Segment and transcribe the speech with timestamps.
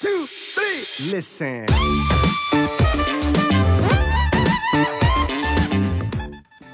[0.00, 0.08] two,
[0.54, 1.16] three.
[1.16, 1.66] Listen.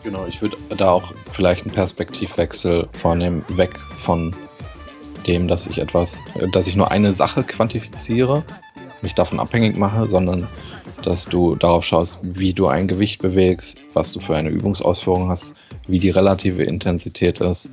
[0.03, 4.35] Genau, ich würde da auch vielleicht einen Perspektivwechsel vornehmen, weg von
[5.27, 6.23] dem, dass ich etwas,
[6.53, 8.45] dass ich nur eine Sache quantifiziere,
[9.03, 10.47] mich davon abhängig mache, sondern
[11.03, 15.55] dass du darauf schaust, wie du ein Gewicht bewegst, was du für eine Übungsausführung hast,
[15.87, 17.71] wie die relative Intensität ist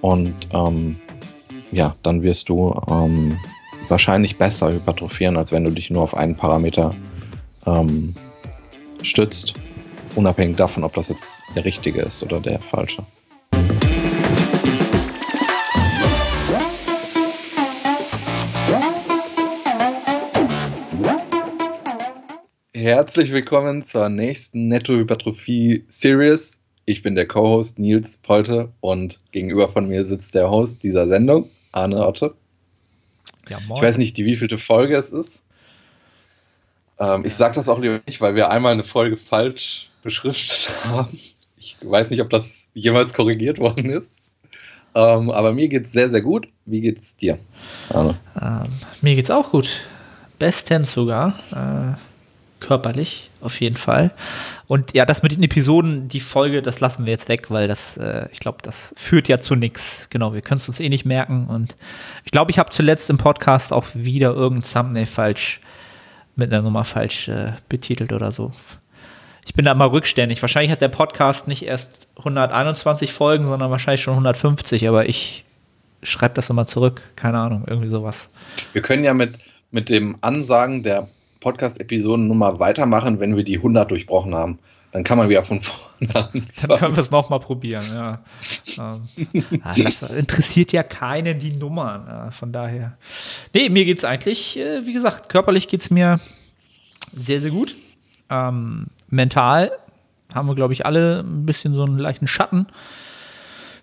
[0.00, 0.96] und ähm,
[1.72, 3.38] ja, dann wirst du ähm,
[3.88, 6.94] wahrscheinlich besser hypertrophieren, als wenn du dich nur auf einen Parameter
[7.66, 8.14] ähm,
[9.02, 9.54] stützt
[10.16, 13.04] unabhängig davon, ob das jetzt der richtige ist oder der falsche.
[22.72, 26.52] Herzlich willkommen zur nächsten Netto-Hypertrophie-Series.
[26.84, 31.50] Ich bin der Co-Host Nils Polte und gegenüber von mir sitzt der Host dieser Sendung,
[31.72, 32.34] Arne Otte.
[33.48, 35.40] Ja, ich weiß nicht, die wievielte Folge es ist.
[36.98, 41.18] Ähm, ich sage das auch lieber nicht, weil wir einmal eine Folge falsch beschriftet haben.
[41.56, 44.08] Ich weiß nicht, ob das jemals korrigiert worden ist.
[44.94, 46.48] Ähm, aber mir geht es sehr, sehr gut.
[46.64, 47.38] Wie geht es dir?
[48.40, 48.62] Ähm,
[49.02, 49.68] mir es auch gut.
[50.38, 51.38] Bestens sogar.
[51.52, 52.15] Äh,
[52.60, 54.10] körperlich, auf jeden Fall.
[54.66, 57.96] Und ja, das mit den Episoden, die Folge, das lassen wir jetzt weg, weil das,
[57.96, 60.08] äh, ich glaube, das führt ja zu nichts.
[60.10, 61.46] Genau, wir können es uns eh nicht merken.
[61.48, 61.76] Und
[62.24, 65.60] ich glaube, ich habe zuletzt im Podcast auch wieder irgendein Thumbnail falsch
[66.34, 68.52] mit einer Nummer falsch äh, betitelt oder so
[69.46, 70.42] ich bin da immer rückständig.
[70.42, 75.44] Wahrscheinlich hat der Podcast nicht erst 121 Folgen, sondern wahrscheinlich schon 150, aber ich
[76.02, 77.00] schreibe das immer zurück.
[77.14, 78.28] Keine Ahnung, irgendwie sowas.
[78.72, 79.38] Wir können ja mit,
[79.70, 81.08] mit dem Ansagen der
[81.46, 84.58] Podcast-Episodennummer weitermachen, wenn wir die 100 durchbrochen haben.
[84.90, 86.48] Dann kann man wieder von vorne anfangen.
[86.60, 88.18] Dann können wir es nochmal probieren, ja.
[88.78, 92.98] ähm, ah, das interessiert ja keinen die Nummern, von daher.
[93.54, 96.18] Nee, mir geht es eigentlich, äh, wie gesagt, körperlich geht es mir
[97.12, 97.76] sehr, sehr gut.
[98.28, 99.70] Ähm, mental
[100.34, 102.66] haben wir, glaube ich, alle ein bisschen so einen leichten Schatten,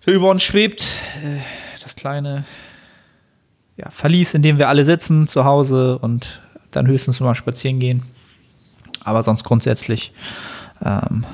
[0.04, 0.82] der über uns schwebt.
[1.22, 1.38] Äh,
[1.82, 2.44] das kleine
[3.78, 6.42] ja, Verlies, in dem wir alle sitzen zu Hause und
[6.76, 8.02] dann höchstens mal spazieren gehen.
[9.04, 10.12] Aber sonst grundsätzlich
[10.84, 11.24] ähm,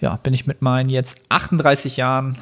[0.00, 2.38] ja, bin ich mit meinen jetzt 38 Jahren,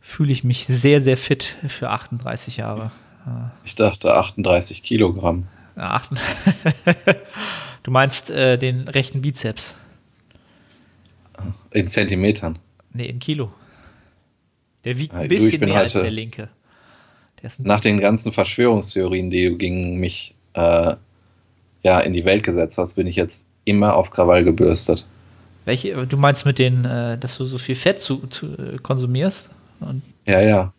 [0.00, 2.90] fühle ich mich sehr, sehr fit für 38 Jahre.
[3.64, 5.46] Ich dachte 38 Kilogramm.
[7.82, 9.74] Du meinst äh, den rechten Bizeps?
[11.72, 12.60] In Zentimetern?
[12.92, 13.52] Nee, in Kilo.
[14.84, 16.48] Der wiegt ein bisschen mehr als der linke.
[17.58, 20.94] Nach den ganzen Verschwörungstheorien, die du gegen mich äh,
[21.82, 25.06] ja, in die Welt gesetzt hast, bin ich jetzt immer auf Krawall gebürstet.
[25.64, 29.50] Welche, du meinst mit den, äh, dass du so viel Fett zu, zu äh, konsumierst?
[29.80, 30.72] Und ja, ja.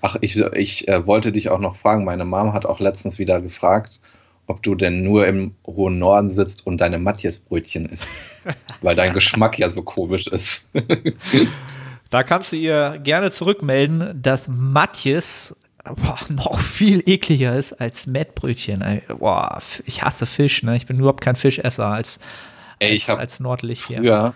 [0.00, 2.04] Ach, ich, ich äh, wollte dich auch noch fragen.
[2.04, 4.00] Meine Mom hat auch letztens wieder gefragt,
[4.46, 8.10] ob du denn nur im hohen Norden sitzt und deine Matjesbrötchen isst.
[8.82, 10.68] weil dein Geschmack ja so komisch ist.
[12.10, 19.02] da kannst du ihr gerne zurückmelden, dass Matjes boah, noch viel ekliger ist als Mettbrötchen.
[19.18, 20.76] Boah, ich hasse Fisch, ne?
[20.76, 22.18] Ich bin überhaupt kein Fischesser als,
[22.78, 23.98] Ey, als, als Nordlicht hier.
[23.98, 24.34] Früher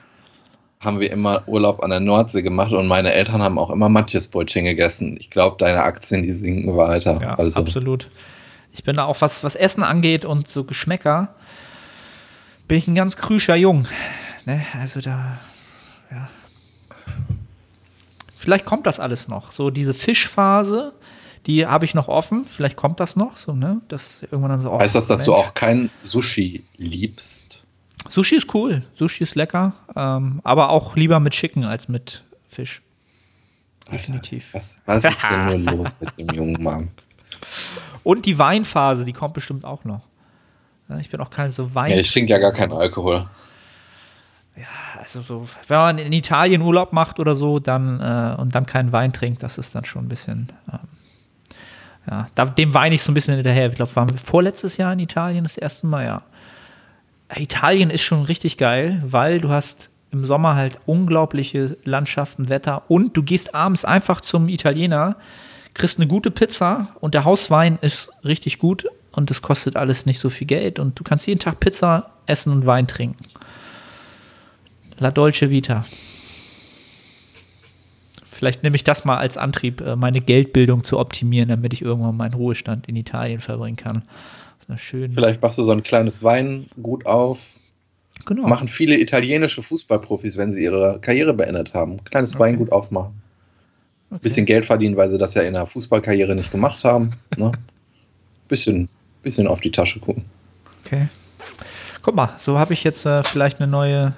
[0.81, 4.65] haben wir immer Urlaub an der Nordsee gemacht und meine Eltern haben auch immer Matjesbrötchen
[4.65, 5.17] gegessen.
[5.21, 7.21] Ich glaube, deine Aktien, die sinken weiter.
[7.21, 7.61] Ja, also.
[7.61, 8.09] absolut.
[8.73, 11.35] Ich bin da auch, was, was Essen angeht und so Geschmäcker,
[12.67, 13.87] bin ich ein ganz krüscher Jung.
[14.47, 14.65] Ne?
[14.73, 15.39] Also da,
[16.11, 16.29] ja.
[18.41, 19.53] Vielleicht kommt das alles noch.
[19.53, 20.95] So diese Fischphase,
[21.45, 22.47] die habe ich noch offen.
[22.47, 23.37] Vielleicht kommt das noch.
[23.37, 23.83] So, ne?
[23.89, 25.27] das irgendwann dann so, oh, heißt das, dass Mensch.
[25.27, 27.63] du auch kein Sushi liebst?
[28.09, 28.83] Sushi ist cool.
[28.95, 29.75] Sushi ist lecker.
[29.95, 32.81] Ähm, aber auch lieber mit Chicken als mit Fisch.
[33.93, 34.55] Definitiv.
[34.55, 36.89] Alter, was, was ist denn nur los mit dem jungen Mann?
[38.05, 40.07] Und die Weinphase, die kommt bestimmt auch noch.
[40.99, 41.91] Ich bin auch kein so Wein.
[41.91, 43.29] Ja, ich trinke ja gar keinen Alkohol.
[44.61, 48.67] Ja, also so, wenn man in Italien Urlaub macht oder so, dann äh, und dann
[48.67, 50.49] keinen Wein trinkt, das ist dann schon ein bisschen.
[50.71, 50.79] Ähm,
[52.11, 53.69] ja, da, dem weine ich so ein bisschen hinterher.
[53.69, 56.23] Ich glaube, waren wir vorletztes Jahr in Italien das erste Mal, ja.
[57.37, 63.17] Italien ist schon richtig geil, weil du hast im Sommer halt unglaubliche Landschaften, Wetter und
[63.17, 65.17] du gehst abends einfach zum Italiener
[65.75, 70.19] kriegst eine gute Pizza und der Hauswein ist richtig gut und es kostet alles nicht
[70.19, 73.25] so viel Geld und du kannst jeden Tag Pizza essen und Wein trinken.
[75.01, 75.85] La Dolce Vita.
[78.25, 82.17] Vielleicht nehme ich das mal als Antrieb, äh, meine Geldbildung zu optimieren, damit ich irgendwann
[82.17, 84.03] meinen Ruhestand in Italien verbringen kann.
[84.77, 85.11] schön.
[85.11, 87.41] Vielleicht machst du so ein kleines Weingut auf.
[88.27, 88.43] Genau.
[88.43, 92.05] Das machen viele italienische Fußballprofis, wenn sie ihre Karriere beendet haben.
[92.05, 92.45] Kleines okay.
[92.45, 93.21] Weingut aufmachen.
[94.11, 94.21] Okay.
[94.23, 97.13] Bisschen Geld verdienen, weil sie das ja in der Fußballkarriere nicht gemacht haben.
[97.37, 97.53] Ne?
[98.51, 98.89] bisschen,
[99.23, 100.25] bisschen auf die Tasche gucken.
[100.85, 101.09] Okay.
[102.03, 104.15] Guck mal, so habe ich jetzt äh, vielleicht eine neue,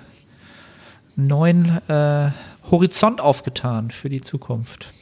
[1.17, 2.31] neuen äh,
[2.71, 4.93] Horizont aufgetan für die Zukunft.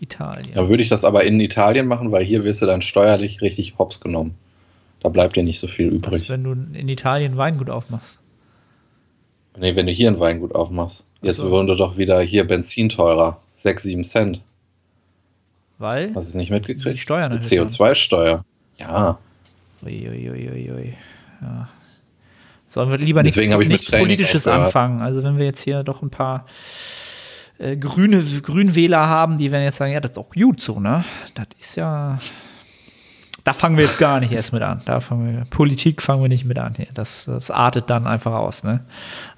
[0.00, 0.54] Italien.
[0.54, 3.78] Da würde ich das aber in Italien machen, weil hier wirst du dann steuerlich richtig
[3.78, 4.34] hops genommen.
[5.00, 6.22] Da bleibt dir nicht so viel übrig.
[6.22, 8.18] Was, wenn du in Italien Weingut aufmachst.
[9.58, 11.04] Nee, wenn du hier ein Weingut aufmachst.
[11.22, 11.50] Jetzt so.
[11.50, 13.40] wurde doch wieder hier Benzin teurer.
[13.56, 14.42] 6, 7 Cent.
[15.78, 16.14] Weil?
[16.14, 16.96] Hast du es nicht mitgekriegt?
[16.96, 18.44] Die Steuern Die CO2-Steuer.
[18.78, 19.18] Ja.
[19.82, 20.94] Uiuiuiui.
[21.42, 21.68] Ja.
[22.70, 24.66] Sollen wir lieber nichts, Deswegen habe ich mit nichts Politisches aufgehört.
[24.66, 25.02] anfangen?
[25.02, 26.46] Also wenn wir jetzt hier doch ein paar
[27.58, 31.04] äh, grüne Grünwähler haben, die werden jetzt sagen, ja, das ist auch gut so, ne?
[31.34, 32.18] Das ist ja.
[33.42, 34.82] Da fangen wir jetzt gar nicht erst mit an.
[34.84, 36.86] Da fangen wir, Politik fangen wir nicht mit an hier.
[36.94, 38.84] Das, das artet dann einfach aus, ne?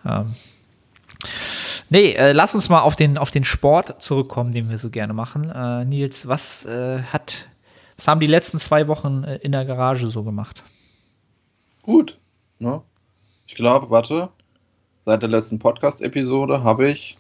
[0.05, 0.35] Ähm,
[1.89, 5.15] nee, äh, lass uns mal auf den, auf den Sport zurückkommen, den wir so gerne
[5.15, 5.51] machen.
[5.51, 7.49] Äh, Nils, was äh, hat,
[7.97, 10.63] was haben die letzten zwei Wochen äh, in der Garage so gemacht?
[11.81, 12.19] Gut.
[12.59, 12.83] Ne?
[13.53, 14.31] Ich glaube, warte,
[15.05, 17.19] seit der letzten Podcast-Episode habe ich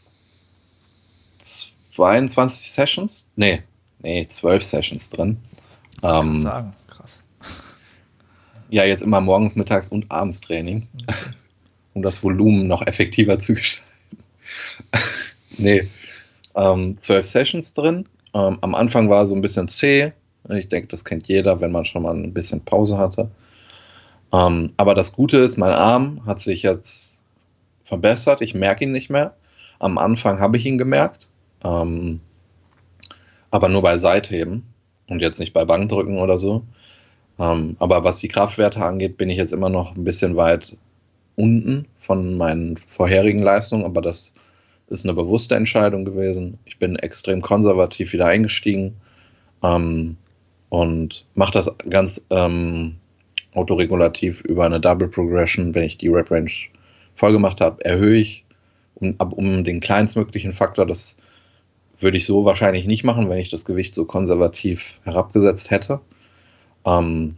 [1.94, 3.28] 22 Sessions?
[3.36, 3.62] Nee,
[3.98, 5.36] nee, 12 Sessions drin.
[6.02, 7.22] Ähm, Sagen, krass.
[8.70, 10.88] ja, jetzt immer morgens, mittags und abends Training,
[11.92, 13.92] um das Volumen noch effektiver zu gestalten.
[15.58, 15.86] nee,
[16.54, 18.08] ähm, 12 Sessions drin.
[18.32, 20.12] Ähm, am Anfang war so ein bisschen zäh.
[20.48, 23.30] Ich denke, das kennt jeder, wenn man schon mal ein bisschen Pause hatte.
[24.32, 27.22] Ähm, aber das Gute ist, mein Arm hat sich jetzt
[27.84, 28.40] verbessert.
[28.40, 29.36] Ich merke ihn nicht mehr.
[29.78, 31.28] Am Anfang habe ich ihn gemerkt.
[31.64, 32.20] Ähm,
[33.50, 34.64] aber nur bei Seitheben
[35.08, 36.64] und jetzt nicht bei Bankdrücken oder so.
[37.38, 40.76] Ähm, aber was die Kraftwerte angeht, bin ich jetzt immer noch ein bisschen weit
[41.36, 44.34] unten von meinen vorherigen Leistungen, aber das
[44.88, 46.58] ist eine bewusste Entscheidung gewesen.
[46.64, 48.96] Ich bin extrem konservativ wieder eingestiegen
[49.62, 50.16] ähm,
[50.68, 52.96] und mache das ganz ähm,
[53.54, 55.74] autoregulativ über eine Double Progression.
[55.74, 56.50] Wenn ich die Rep Range
[57.14, 58.44] voll gemacht habe, erhöhe ich
[58.94, 60.86] um, um den kleinstmöglichen Faktor.
[60.86, 61.16] Das
[62.00, 66.00] würde ich so wahrscheinlich nicht machen, wenn ich das Gewicht so konservativ herabgesetzt hätte.
[66.84, 67.36] Ähm,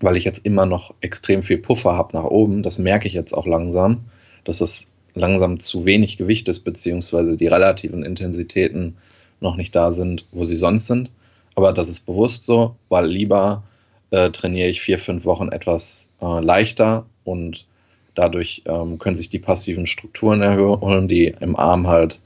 [0.00, 2.62] weil ich jetzt immer noch extrem viel Puffer habe nach oben.
[2.62, 4.02] Das merke ich jetzt auch langsam,
[4.44, 8.96] dass es langsam zu wenig Gewicht ist, beziehungsweise die relativen Intensitäten
[9.40, 11.10] noch nicht da sind, wo sie sonst sind.
[11.54, 13.64] Aber das ist bewusst so, weil lieber
[14.10, 17.66] äh, trainiere ich vier, fünf Wochen etwas äh, leichter und
[18.14, 22.20] dadurch ähm, können sich die passiven Strukturen erholen, die im Arm halt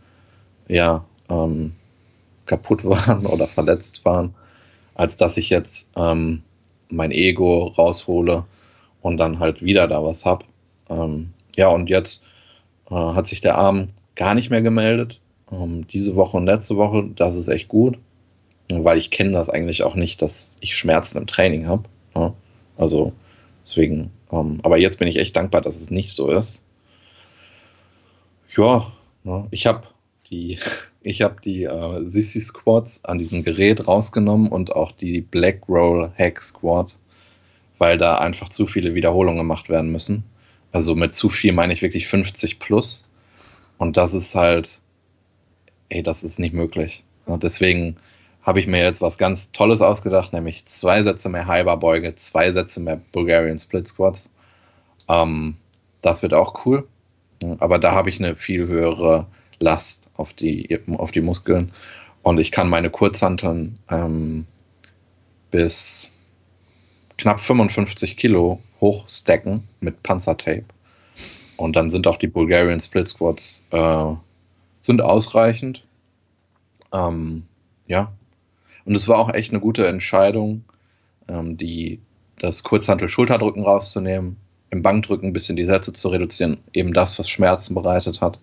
[0.69, 1.73] ja ähm,
[2.47, 4.35] kaputt waren oder verletzt waren,
[4.95, 6.43] als dass ich jetzt ähm,
[6.89, 8.45] mein Ego raushole
[9.01, 10.45] und dann halt wieder da was hab.
[10.89, 12.23] Ähm, ja, und jetzt
[12.91, 15.21] äh, hat sich der Arm gar nicht mehr gemeldet.
[15.51, 17.99] Ähm, diese Woche und letzte Woche, das ist echt gut,
[18.85, 21.85] weil ich kenne das eigentlich auch nicht, dass ich Schmerzen im Training habe.
[22.15, 22.35] Ja?
[22.77, 23.13] Also
[23.65, 26.67] deswegen, ähm, aber jetzt bin ich echt dankbar, dass es nicht so ist.
[28.57, 28.93] Ja,
[29.25, 29.47] ne?
[29.51, 29.87] ich habe
[30.31, 30.59] die,
[31.03, 36.11] ich habe die äh, Sissy Squats an diesem Gerät rausgenommen und auch die Black Roll
[36.19, 36.97] Hack Squat,
[37.79, 40.25] weil da einfach zu viele Wiederholungen gemacht werden müssen.
[40.73, 43.05] Also mit zu viel meine ich wirklich 50 plus.
[43.79, 44.81] Und das ist halt,
[45.89, 47.05] ey, das ist nicht möglich.
[47.27, 47.97] Und deswegen
[48.43, 52.81] habe ich mir jetzt was ganz Tolles ausgedacht, nämlich zwei Sätze mehr Halberbeuge, zwei Sätze
[52.81, 54.31] mehr Bulgarian Split Squats.
[55.09, 55.57] Ähm,
[56.01, 56.89] das wird auch cool.
[57.59, 59.27] Aber da habe ich eine viel höhere
[59.59, 61.73] Last auf die, auf die Muskeln.
[62.23, 64.47] Und ich kann meine Kurzhanteln ähm,
[65.51, 66.13] bis
[67.19, 70.65] knapp 55 Kilo hochstacken mit Panzertape.
[71.57, 74.15] Und dann sind auch die Bulgarian Split Squats äh,
[74.83, 75.85] sind ausreichend.
[76.93, 77.45] Ähm,
[77.87, 78.13] ja.
[78.85, 80.65] Und es war auch echt eine gute Entscheidung,
[81.29, 82.01] ähm, die,
[82.39, 84.37] das Kurzhantel-Schulterdrücken rauszunehmen,
[84.71, 88.39] im Bankdrücken ein bisschen die Sätze zu reduzieren, eben das, was Schmerzen bereitet hat.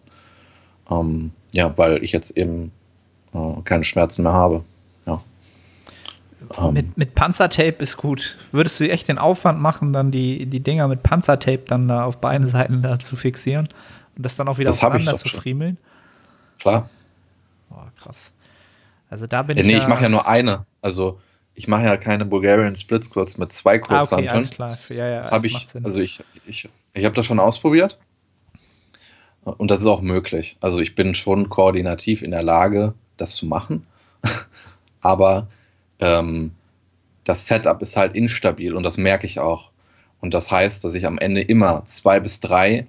[0.89, 2.71] Ähm, ja, weil ich jetzt eben
[3.33, 4.63] äh, keine Schmerzen mehr habe.
[5.05, 5.21] Ja.
[6.57, 8.37] Ähm, Mit, mit Panzertape ist gut.
[8.51, 12.17] Würdest du echt den Aufwand machen, dann die, die Dinger mit Panzertape dann da auf
[12.17, 13.67] beiden Seiten da zu fixieren
[14.15, 15.77] und das dann auch wieder Das aufeinander zu friemeln?
[16.59, 16.89] klar.
[17.71, 18.31] Oh, krass.
[19.09, 20.65] Also da bin Ja, ich nee, ja, ich mache ja nur eine.
[20.81, 21.19] Also
[21.55, 24.29] ich mache ja keine Bulgarian Split Squats mit zwei Ah, okay, Kurzhanteln.
[24.29, 24.77] alles klar.
[24.89, 25.83] Ja, ja, das habe ich, Sinn.
[25.83, 27.99] also ich, ich, ich habe das schon ausprobiert.
[29.43, 30.57] Und das ist auch möglich.
[30.61, 33.85] Also ich bin schon koordinativ in der Lage, das zu machen.
[35.01, 35.47] Aber
[35.99, 36.51] ähm,
[37.23, 39.71] das Setup ist halt instabil und das merke ich auch.
[40.21, 42.87] Und das heißt, dass ich am Ende immer zwei bis drei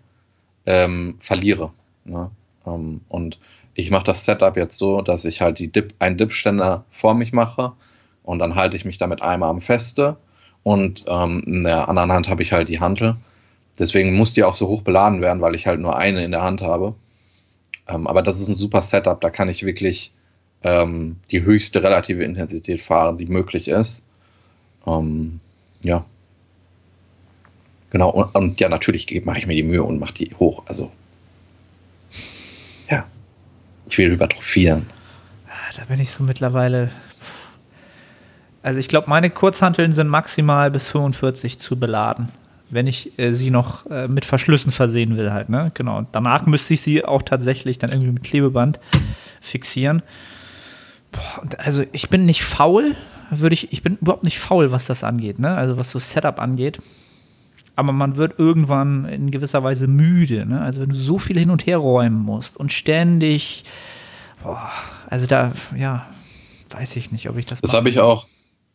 [0.67, 1.73] ähm, verliere.
[2.05, 2.31] Ne?
[2.67, 3.39] Ähm, und
[3.75, 7.33] ich mache das Setup jetzt so, dass ich halt die Dip, einen Dipständer vor mich
[7.33, 7.73] mache
[8.23, 10.17] Und dann halte ich mich da mit einem Arm feste
[10.63, 13.17] und ähm, in der anderen Hand habe ich halt die Hantel.
[13.79, 16.43] Deswegen muss die auch so hoch beladen werden, weil ich halt nur eine in der
[16.43, 16.95] Hand habe.
[17.89, 20.13] Ähm, aber das ist ein super Setup, da kann ich wirklich
[20.63, 24.05] ähm, die höchste relative Intensität fahren, die möglich ist.
[24.87, 25.41] Ähm,
[25.85, 26.05] ja.
[27.91, 30.63] Genau, und, und ja, natürlich mache ich mir die Mühe und mache die hoch.
[30.67, 30.93] Also,
[33.91, 34.87] ich will übertrophieren.
[35.49, 36.91] Ah, da bin ich so mittlerweile.
[38.63, 42.29] Also, ich glaube, meine Kurzhanteln sind maximal bis 45 zu beladen
[42.71, 45.71] wenn ich äh, sie noch äh, mit Verschlüssen versehen will, halt, ne?
[45.75, 45.99] Genau.
[45.99, 48.81] Und danach müsste ich sie auch tatsächlich dann irgendwie mit Klebeband
[49.41, 50.03] fixieren.
[51.13, 52.95] Boah, also ich bin nicht faul,
[53.31, 55.55] würde ich, ich bin überhaupt nicht faul, was das angeht, ne?
[55.55, 56.81] Also was so Setup angeht.
[57.81, 60.61] Aber man wird irgendwann in gewisser Weise müde, ne?
[60.61, 63.65] Also wenn du so viel hin und her räumen musst und ständig,
[64.43, 64.71] boah,
[65.09, 66.07] also da, ja,
[66.69, 67.63] weiß ich nicht, ob ich das.
[67.63, 68.27] Das habe ich auch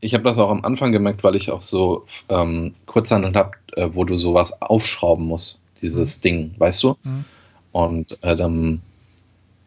[0.02, 3.90] ich habe das auch am Anfang gemerkt, weil ich auch so ähm, Kurzhandel habe, äh,
[3.94, 6.22] wo du sowas aufschrauben musst, dieses mhm.
[6.22, 6.98] Ding, weißt du?
[7.04, 7.26] Mhm.
[7.72, 8.82] Und äh, dann,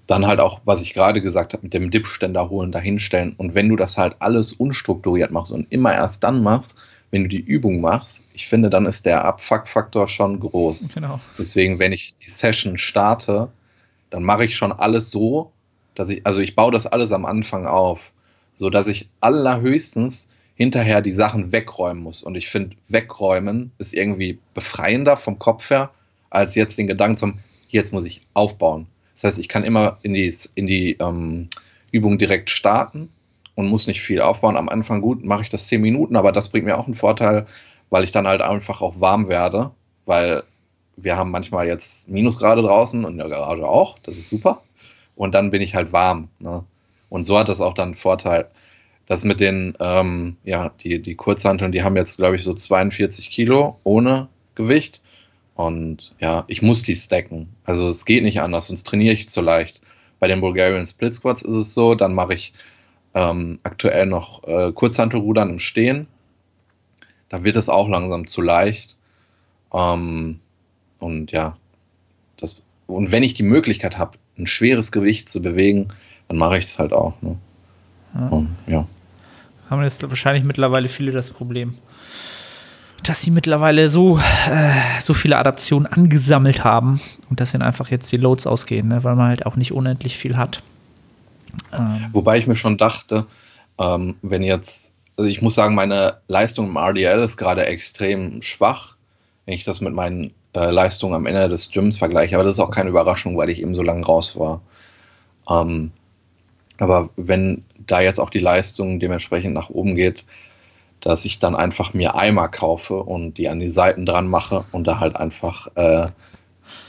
[0.08, 3.34] dann halt auch, was ich gerade gesagt habe, mit dem Dipständer holen, dahinstellen.
[3.36, 6.74] Und wenn du das halt alles unstrukturiert machst und immer erst dann machst,
[7.10, 10.90] wenn du die Übung machst, ich finde, dann ist der Abfuck-Faktor schon groß.
[10.94, 11.20] Genau.
[11.38, 13.48] Deswegen, wenn ich die Session starte,
[14.10, 15.52] dann mache ich schon alles so,
[15.94, 18.12] dass ich, also ich baue das alles am Anfang auf
[18.58, 22.22] so dass ich allerhöchstens hinterher die Sachen wegräumen muss.
[22.22, 25.90] Und ich finde, wegräumen ist irgendwie befreiender vom Kopf her,
[26.30, 27.38] als jetzt den Gedanken zum,
[27.68, 28.86] jetzt muss ich aufbauen.
[29.14, 31.48] Das heißt, ich kann immer in die, in die ähm,
[31.92, 33.08] Übung direkt starten
[33.58, 34.56] und muss nicht viel aufbauen.
[34.56, 37.46] Am Anfang gut, mache ich das zehn Minuten, aber das bringt mir auch einen Vorteil,
[37.90, 39.72] weil ich dann halt einfach auch warm werde,
[40.06, 40.44] weil
[40.96, 44.62] wir haben manchmal jetzt Minusgrade draußen und in der Garage auch, das ist super.
[45.16, 46.28] Und dann bin ich halt warm.
[46.38, 46.64] Ne?
[47.08, 48.48] Und so hat das auch dann Vorteil.
[49.06, 53.28] Das mit den, ähm, ja, die, die Kurzhanteln, die haben jetzt, glaube ich, so 42
[53.28, 55.02] Kilo ohne Gewicht.
[55.56, 57.48] Und ja, ich muss die stacken.
[57.64, 59.80] Also es geht nicht anders, sonst trainiere ich zu leicht.
[60.20, 62.52] Bei den Bulgarian Split Squats ist es so, dann mache ich
[63.14, 66.06] ähm, aktuell noch äh, Kurzhantelrudern im Stehen.
[67.28, 68.96] Da wird es auch langsam zu leicht.
[69.72, 70.40] Ähm,
[70.98, 71.56] und ja,
[72.38, 75.88] das, und wenn ich die Möglichkeit habe, ein schweres Gewicht zu bewegen,
[76.28, 77.20] dann mache ich es halt auch.
[77.22, 77.36] Ne?
[78.14, 78.28] Ja.
[78.28, 78.86] Und, ja.
[79.68, 81.74] Haben jetzt wahrscheinlich mittlerweile viele das Problem,
[83.02, 84.18] dass sie mittlerweile so,
[84.50, 89.04] äh, so viele Adaptionen angesammelt haben und dass ihnen einfach jetzt die Loads ausgehen, ne?
[89.04, 90.62] weil man halt auch nicht unendlich viel hat.
[91.72, 92.06] Ähm.
[92.12, 93.26] Wobei ich mir schon dachte,
[93.78, 98.96] ähm, wenn jetzt, also ich muss sagen, meine Leistung im RDL ist gerade extrem schwach,
[99.46, 102.34] wenn ich das mit meinen äh, Leistungen am Ende des Gyms vergleiche.
[102.34, 104.60] Aber das ist auch keine Überraschung, weil ich eben so lange raus war.
[105.48, 105.92] Ähm,
[106.78, 110.24] aber wenn da jetzt auch die Leistung dementsprechend nach oben geht,
[111.00, 114.86] dass ich dann einfach mir Eimer kaufe und die an die Seiten dran mache und
[114.86, 116.10] da halt einfach äh, äh,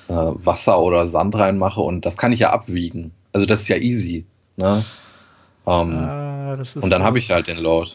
[0.08, 3.12] Wasser oder Sand reinmache und das kann ich ja abwiegen.
[3.34, 4.26] Also das ist ja easy.
[4.60, 4.84] Ne?
[5.66, 7.06] Ähm, ah, und dann so.
[7.06, 7.92] habe ich halt den Load.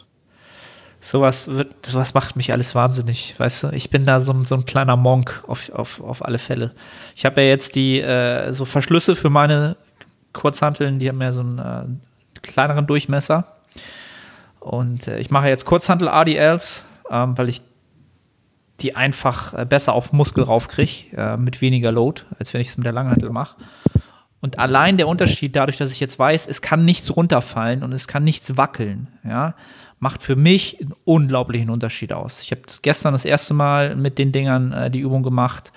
[0.99, 3.69] Sowas, wird, sowas macht mich alles wahnsinnig, weißt du?
[3.73, 6.71] Ich bin da so ein, so ein kleiner Monk auf, auf, auf alle Fälle.
[7.15, 9.77] Ich habe ja jetzt die äh, so Verschlüsse für meine
[10.33, 11.83] Kurzhanteln, die haben ja so einen äh,
[12.41, 13.45] kleineren Durchmesser.
[14.59, 17.61] Und äh, ich mache jetzt Kurzhantel-ADLs, ähm, weil ich
[18.81, 22.77] die einfach äh, besser auf Muskel raufkriege, äh, mit weniger Load, als wenn ich es
[22.77, 23.57] mit der Langhantel mache.
[24.45, 28.07] Und allein der Unterschied, dadurch, dass ich jetzt weiß, es kann nichts runterfallen und es
[28.07, 29.55] kann nichts wackeln, ja,
[29.97, 32.43] macht für mich einen unglaublichen Unterschied aus.
[32.43, 35.73] Ich habe gestern das erste Mal mit den Dingern äh, die Übung gemacht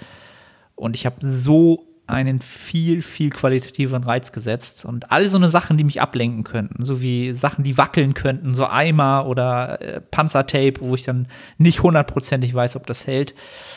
[0.75, 4.84] und ich habe so einen viel, viel qualitativeren Reiz gesetzt.
[4.84, 8.52] Und all so eine Sachen, die mich ablenken könnten, so wie Sachen, die wackeln könnten,
[8.52, 13.34] so Eimer oder äh, Panzertape, wo ich dann nicht hundertprozentig weiß, ob das hält,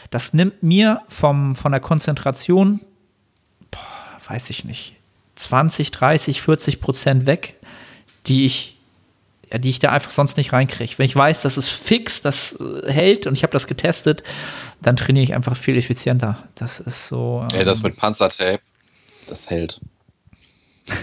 [0.10, 2.82] das nimmt mir vom, von der Konzentration,
[4.32, 4.96] weiß ich nicht,
[5.36, 7.56] 20, 30, 40 Prozent weg,
[8.28, 8.78] die ich
[9.52, 10.98] ja, die ich da einfach sonst nicht reinkriege.
[10.98, 14.24] Wenn ich weiß, das ist fix, das äh, hält und ich habe das getestet,
[14.82, 16.48] dann trainiere ich einfach viel effizienter.
[16.56, 17.46] Das ist so.
[17.52, 18.62] Ähm, ja, das mit Panzertape,
[19.28, 19.82] das hält.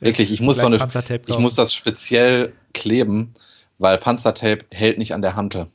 [0.00, 0.78] Wirklich, ich muss, so eine,
[1.26, 3.34] ich muss das speziell kleben,
[3.78, 5.66] weil Panzertape hält nicht an der Hantel.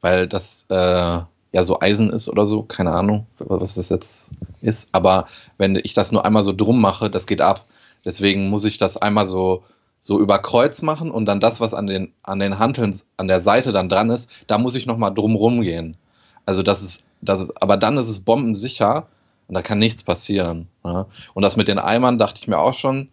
[0.00, 1.20] Weil das äh,
[1.56, 4.28] ja so Eisen ist oder so, keine Ahnung, was das jetzt
[4.60, 4.88] ist.
[4.92, 7.64] Aber wenn ich das nur einmal so drum mache, das geht ab.
[8.04, 9.64] Deswegen muss ich das einmal so
[10.02, 13.40] so über Kreuz machen und dann das, was an den, an den Hanteln an der
[13.40, 15.96] Seite dann dran ist, da muss ich nochmal drum gehen.
[16.44, 19.06] Also das ist, das ist, aber dann ist es bombensicher
[19.48, 20.68] und da kann nichts passieren.
[20.84, 21.06] Ja?
[21.32, 23.08] Und das mit den Eimern dachte ich mir auch schon,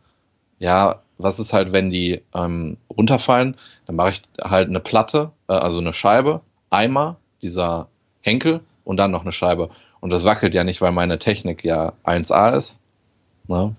[0.59, 3.55] ja, was ist halt, wenn die ähm, runterfallen?
[3.87, 7.87] Dann mache ich halt eine Platte, äh, also eine Scheibe, Eimer, dieser
[8.23, 9.69] Henkel und dann noch eine Scheibe.
[9.99, 12.81] Und das wackelt ja nicht, weil meine Technik ja 1A ist.
[13.47, 13.75] Ne?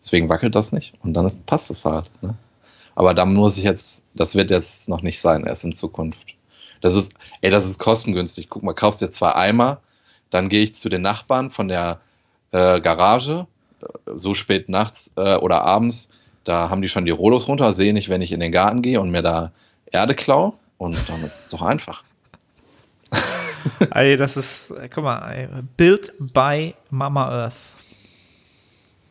[0.00, 2.10] Deswegen wackelt das nicht und dann passt es halt.
[2.22, 2.36] Ne?
[2.94, 6.36] Aber da muss ich jetzt, das wird jetzt noch nicht sein, erst in Zukunft.
[6.80, 8.48] Das ist, ey, das ist kostengünstig.
[8.50, 9.80] Guck mal, kaufst dir zwei Eimer,
[10.30, 12.00] dann gehe ich zu den Nachbarn von der
[12.50, 13.46] äh, Garage,
[13.80, 13.86] äh,
[14.16, 16.10] so spät nachts äh, oder abends,
[16.44, 19.00] da haben die schon die Rolos runter, sehe nicht, wenn ich in den Garten gehe
[19.00, 19.52] und mir da
[19.86, 22.02] Erde klau und dann ist es doch einfach.
[23.90, 27.70] Ey, das ist, guck mal, Built by Mama Earth.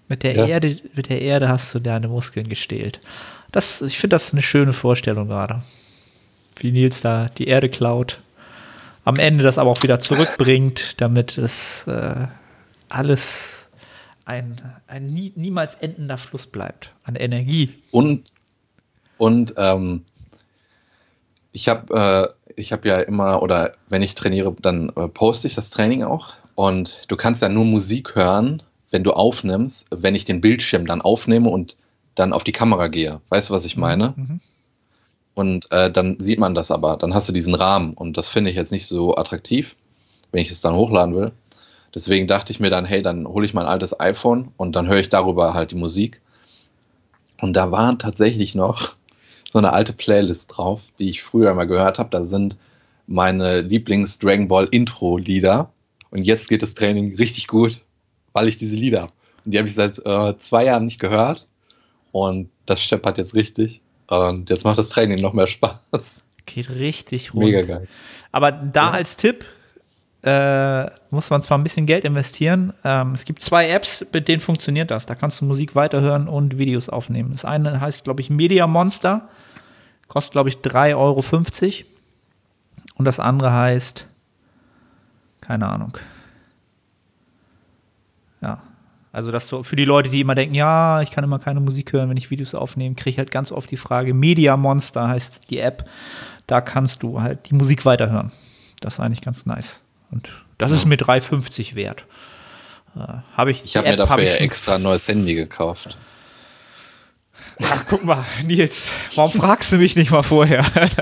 [0.08, 0.46] Mit der, ja.
[0.46, 3.00] Erde, mit der Erde hast du deine Muskeln gestählt.
[3.52, 5.62] Das, ich finde das eine schöne Vorstellung gerade.
[6.58, 8.20] Wie Nils da die Erde klaut,
[9.06, 12.28] am Ende das aber auch wieder zurückbringt, damit es äh,
[12.90, 13.66] alles
[14.26, 17.82] ein, ein nie, niemals endender Fluss bleibt an Energie.
[17.92, 18.32] Und,
[19.18, 20.04] und ähm,
[21.52, 25.70] ich habe äh, ich ja immer, oder wenn ich trainiere, dann äh, poste ich das
[25.70, 26.34] Training auch.
[26.56, 31.02] Und du kannst ja nur Musik hören, wenn du aufnimmst, wenn ich den Bildschirm dann
[31.02, 31.78] aufnehme und
[32.16, 33.22] dann auf die Kamera gehe.
[33.30, 34.14] Weißt du, was ich mhm, meine?
[34.16, 34.40] Mhm.
[35.34, 36.98] Und äh, dann sieht man das aber.
[36.98, 37.94] Dann hast du diesen Rahmen.
[37.94, 39.76] Und das finde ich jetzt nicht so attraktiv,
[40.32, 41.32] wenn ich es dann hochladen will.
[41.96, 45.00] Deswegen dachte ich mir dann, hey, dann hole ich mein altes iPhone und dann höre
[45.00, 46.22] ich darüber halt die Musik.
[47.42, 48.94] Und da war tatsächlich noch
[49.52, 52.10] so eine alte Playlist drauf, die ich früher mal gehört habe.
[52.10, 52.58] Da sind
[53.06, 55.72] meine Lieblings-Dragon Ball Intro-Lieder.
[56.10, 57.82] Und jetzt geht das Training richtig gut,
[58.34, 59.14] weil ich diese Lieder habe.
[59.44, 61.48] Und die habe ich seit äh, zwei Jahren nicht gehört.
[62.14, 63.82] Und das steppert jetzt richtig.
[64.08, 66.24] Und jetzt macht das Training noch mehr Spaß.
[66.46, 67.46] Geht richtig rund.
[67.46, 67.88] Mega geil.
[68.32, 68.92] Aber da ja.
[68.92, 69.46] als Tipp,
[70.24, 72.74] äh, muss man zwar ein bisschen Geld investieren.
[72.84, 75.06] Ähm, es gibt zwei Apps, mit denen funktioniert das.
[75.06, 77.32] Da kannst du Musik weiterhören und Videos aufnehmen.
[77.32, 79.30] Das eine heißt, glaube ich, Media Monster.
[80.08, 81.24] Kostet, glaube ich, 3,50 Euro.
[82.98, 84.08] Und das andere heißt,
[85.40, 85.98] keine Ahnung.
[88.42, 88.62] Ja.
[89.14, 91.92] Also, das so für die Leute, die immer denken, ja, ich kann immer keine Musik
[91.94, 95.50] hören, wenn ich Videos aufnehme, kriege ich halt ganz oft die Frage, Media Monster heißt
[95.50, 95.90] die App.
[96.48, 98.32] Da kannst du halt die Musik weiterhören.
[98.80, 99.84] Das ist eigentlich ganz nice.
[100.12, 100.78] Und das ja.
[100.78, 102.06] ist mir 3,50 wert.
[102.96, 103.00] Äh,
[103.36, 105.98] habe ich ich habe mir dafür ja extra ein neues Handy gekauft.
[107.64, 110.66] Ach, guck mal, Nils, warum fragst du mich nicht mal vorher?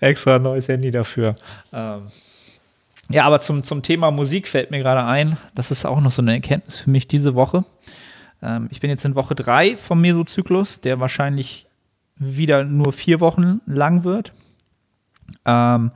[0.00, 1.36] extra neues Handy dafür.
[1.72, 2.08] Ähm,
[3.08, 6.22] ja, aber zum, zum Thema Musik fällt mir gerade ein, das ist auch noch so
[6.22, 7.64] eine Erkenntnis für mich diese Woche.
[8.42, 11.66] Ähm, ich bin jetzt in Woche 3 vom Mesozyklus, der wahrscheinlich
[12.16, 14.32] wieder nur vier Wochen lang wird.
[15.44, 15.90] Ähm,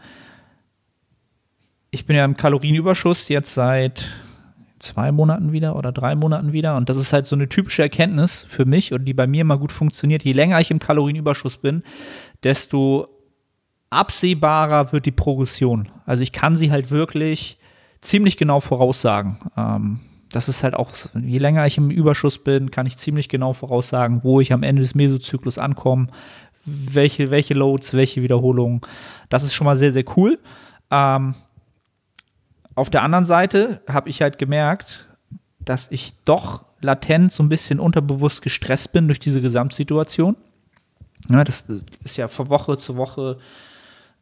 [1.90, 4.08] ich bin ja im Kalorienüberschuss jetzt seit
[4.78, 6.76] zwei Monaten wieder oder drei Monaten wieder.
[6.76, 9.58] Und das ist halt so eine typische Erkenntnis für mich und die bei mir immer
[9.58, 10.24] gut funktioniert.
[10.24, 11.82] Je länger ich im Kalorienüberschuss bin,
[12.42, 13.08] desto
[13.90, 15.88] absehbarer wird die Progression.
[16.06, 17.58] Also ich kann sie halt wirklich
[18.00, 19.38] ziemlich genau voraussagen.
[19.56, 20.00] Ähm,
[20.32, 24.22] das ist halt auch, je länger ich im Überschuss bin, kann ich ziemlich genau voraussagen,
[24.22, 26.06] wo ich am Ende des Mesozyklus ankomme,
[26.64, 28.80] welche, welche Loads, welche Wiederholungen.
[29.28, 30.38] Das ist schon mal sehr, sehr cool.
[30.90, 31.34] Ähm,
[32.74, 35.06] auf der anderen Seite habe ich halt gemerkt,
[35.58, 40.36] dass ich doch latent so ein bisschen unterbewusst gestresst bin durch diese Gesamtsituation.
[41.28, 41.66] Ja, das
[42.02, 43.38] ist ja von Woche zu Woche,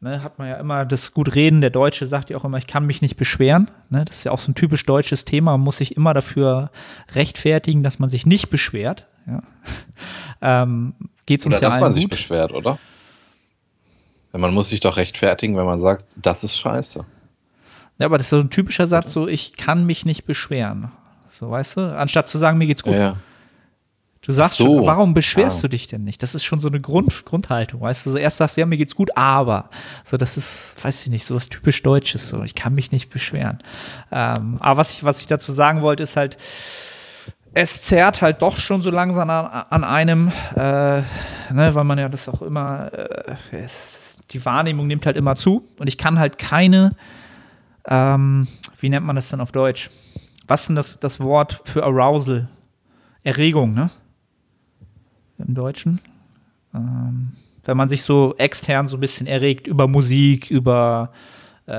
[0.01, 1.61] ne, hat man ja immer das gut reden.
[1.61, 3.71] Der Deutsche sagt ja auch immer, ich kann mich nicht beschweren.
[3.89, 5.51] Ne, das ist ja auch so ein typisch deutsches Thema.
[5.51, 6.71] Man muss sich immer dafür
[7.13, 9.07] rechtfertigen, dass man sich nicht beschwert.
[9.25, 9.43] Ja.
[10.63, 10.93] ähm,
[11.29, 12.11] geht's uns oder ja dass man sich gut.
[12.11, 12.77] beschwert, oder?
[14.33, 17.05] Man muss sich doch rechtfertigen, wenn man sagt, das ist scheiße.
[17.97, 20.91] Ja, aber das ist so ein typischer Satz, so ich kann mich nicht beschweren.
[21.31, 21.97] So, weißt du?
[21.97, 22.93] Anstatt zu sagen, mir geht's gut.
[22.93, 23.15] Ja, ja.
[24.21, 24.65] Du sagst so.
[24.65, 25.61] schon, warum beschwerst ah.
[25.63, 26.21] du dich denn nicht?
[26.21, 28.11] Das ist schon so eine Grund, Grundhaltung, weißt du?
[28.11, 29.69] So erst sagst du, ja, mir geht's gut, aber.
[30.03, 33.09] So, das ist, weiß ich nicht, so was typisch Deutsches, so, ich kann mich nicht
[33.09, 33.59] beschweren.
[34.11, 36.37] Ähm, aber was ich, was ich dazu sagen wollte, ist halt,
[37.53, 41.01] es zerrt halt doch schon so langsam an, an einem, äh,
[41.51, 45.67] ne, weil man ja das auch immer, äh, es, die Wahrnehmung nimmt halt immer zu
[45.77, 46.95] und ich kann halt keine,
[47.87, 48.47] ähm,
[48.79, 49.89] wie nennt man das denn auf Deutsch?
[50.47, 52.47] Was ist denn das, das Wort für Arousal?
[53.23, 53.91] Erregung, ne?
[55.37, 55.99] Im Deutschen.
[56.73, 57.33] Ähm,
[57.65, 61.11] wenn man sich so extern so ein bisschen erregt über Musik, über
[61.67, 61.71] äh,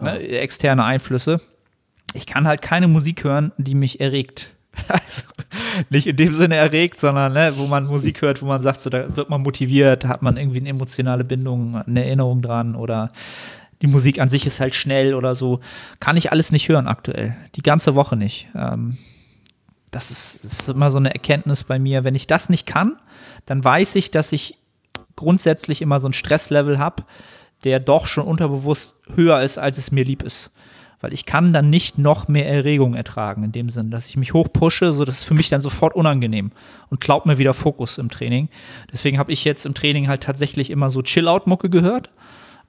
[0.00, 1.40] ne, externe Einflüsse.
[2.14, 4.54] Ich kann halt keine Musik hören, die mich erregt.
[4.88, 5.22] Also,
[5.90, 8.90] nicht in dem Sinne erregt, sondern ne, wo man Musik hört, wo man sagt, so,
[8.90, 13.10] da wird man motiviert, hat man irgendwie eine emotionale Bindung, eine Erinnerung dran oder
[13.82, 15.60] die Musik an sich ist halt schnell oder so.
[16.00, 17.36] Kann ich alles nicht hören aktuell.
[17.54, 18.48] Die ganze Woche nicht.
[18.54, 18.98] Ähm,
[19.90, 22.04] das ist, das ist immer so eine Erkenntnis bei mir.
[22.04, 22.96] Wenn ich das nicht kann,
[23.46, 24.58] dann weiß ich, dass ich
[25.16, 27.04] grundsätzlich immer so ein Stresslevel habe,
[27.64, 30.52] der doch schon unterbewusst höher ist, als es mir lieb ist.
[31.00, 34.34] Weil ich kann dann nicht noch mehr Erregung ertragen, in dem Sinne, dass ich mich
[34.34, 36.50] hochpushe, so das ist für mich dann sofort unangenehm
[36.90, 38.48] und klaut mir wieder Fokus im Training.
[38.92, 42.10] Deswegen habe ich jetzt im Training halt tatsächlich immer so Chill-Out-Mucke gehört.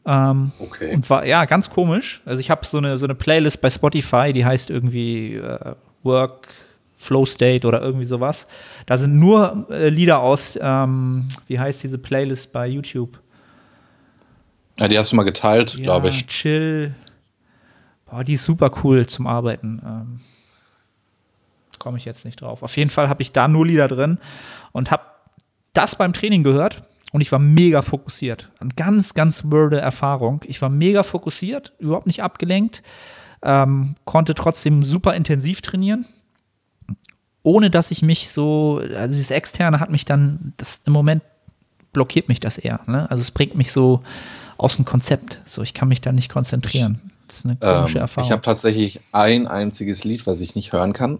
[0.05, 0.93] Ähm, Okay.
[0.93, 2.21] Und war, ja, ganz komisch.
[2.25, 6.49] Also ich habe so eine, so eine Playlist bei Spotify, die heißt irgendwie äh, Work,
[6.97, 8.45] Flow State oder irgendwie sowas.
[8.85, 13.19] Da sind nur äh, Lieder aus, ähm, wie heißt diese Playlist bei YouTube?
[14.77, 16.27] Ja, die hast du mal geteilt, glaube ich.
[16.27, 16.93] Chill.
[18.09, 19.81] Boah, die ist super cool zum Arbeiten.
[19.85, 20.19] Ähm,
[21.77, 22.61] Komme ich jetzt nicht drauf.
[22.61, 24.17] Auf jeden Fall habe ich da nur Lieder drin
[24.73, 25.03] und habe
[25.73, 28.49] das beim Training gehört und ich war mega fokussiert.
[28.59, 30.41] Eine ganz, ganz weirde Erfahrung.
[30.45, 32.83] Ich war mega fokussiert, überhaupt nicht abgelenkt,
[33.41, 36.05] ähm, konnte trotzdem super intensiv trainieren,
[37.43, 41.23] ohne dass ich mich so, also dieses Externe hat mich dann, das im Moment
[41.93, 42.81] blockiert mich das eher.
[42.87, 43.09] Ne?
[43.09, 44.01] Also es bringt mich so
[44.57, 45.39] aus dem Konzept.
[45.45, 46.99] So, ich kann mich da nicht konzentrieren.
[47.29, 48.27] Das ist eine komische Ähm, Erfahrung.
[48.27, 51.19] ich habe tatsächlich ein einziges Lied, was ich nicht hören kann.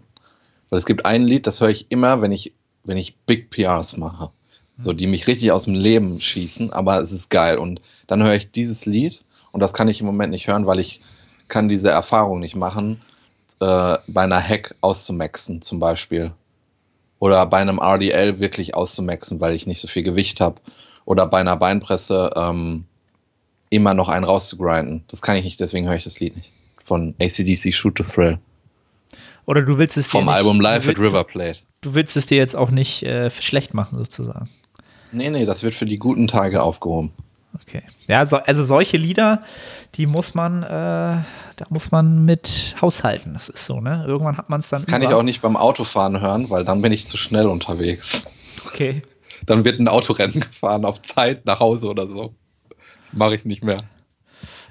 [0.68, 2.52] Weil es gibt ein Lied, das höre ich immer, wenn ich,
[2.84, 4.30] wenn ich Big PRs mache.
[4.78, 7.58] So, die mich richtig aus dem Leben schießen, aber es ist geil.
[7.58, 10.78] Und dann höre ich dieses Lied und das kann ich im Moment nicht hören, weil
[10.78, 11.00] ich
[11.48, 13.02] kann diese Erfahrung nicht machen,
[13.60, 16.32] äh, bei einer Hack auszumaxen zum Beispiel.
[17.18, 20.56] Oder bei einem RDL wirklich auszumaxen, weil ich nicht so viel Gewicht habe.
[21.04, 22.84] Oder bei einer Beinpresse ähm,
[23.70, 25.04] immer noch einen rauszugrinden.
[25.08, 26.52] Das kann ich nicht, deswegen höre ich das Lied nicht.
[26.84, 28.38] Von ACDC Shoot to Thrill.
[29.46, 31.60] Oder du willst es dir Vom nicht, Album Live du, at will- River Plate.
[31.80, 34.48] du willst es dir jetzt auch nicht äh, schlecht machen, sozusagen.
[35.12, 37.12] Nee, nee, das wird für die guten Tage aufgehoben.
[37.60, 37.82] Okay.
[38.08, 39.42] Ja, so, also solche Lieder,
[39.96, 41.24] die muss man, äh, da
[41.68, 43.34] muss man mit haushalten.
[43.34, 44.04] Das ist so, ne?
[44.06, 44.82] Irgendwann hat man es dann.
[44.82, 45.10] Das kann über.
[45.10, 48.28] ich auch nicht beim Autofahren hören, weil dann bin ich zu schnell unterwegs.
[48.66, 49.02] Okay.
[49.46, 52.34] Dann wird ein Autorennen gefahren auf Zeit nach Hause oder so.
[53.12, 53.78] Mache ich nicht mehr.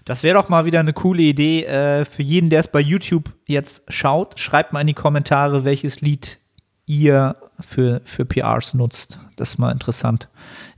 [0.05, 3.33] Das wäre doch mal wieder eine coole Idee äh, für jeden, der es bei YouTube
[3.45, 4.39] jetzt schaut.
[4.39, 6.39] Schreibt mal in die Kommentare, welches Lied
[6.85, 9.19] ihr für, für PRs nutzt.
[9.35, 10.29] Das ist mal interessant.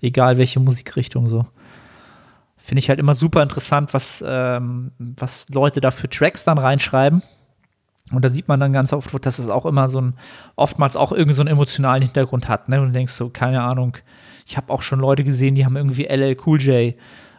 [0.01, 1.45] Egal welche Musikrichtung so.
[2.57, 7.23] Finde ich halt immer super interessant, was, ähm, was Leute da für Tracks dann reinschreiben.
[8.11, 10.15] Und da sieht man dann ganz oft, dass es auch immer so ein,
[10.57, 12.67] oftmals auch irgendwie so einen emotionalen Hintergrund hat.
[12.67, 12.81] Ne?
[12.81, 13.97] Und du denkst so, keine Ahnung,
[14.45, 16.95] ich habe auch schon Leute gesehen, die haben irgendwie LL Cool J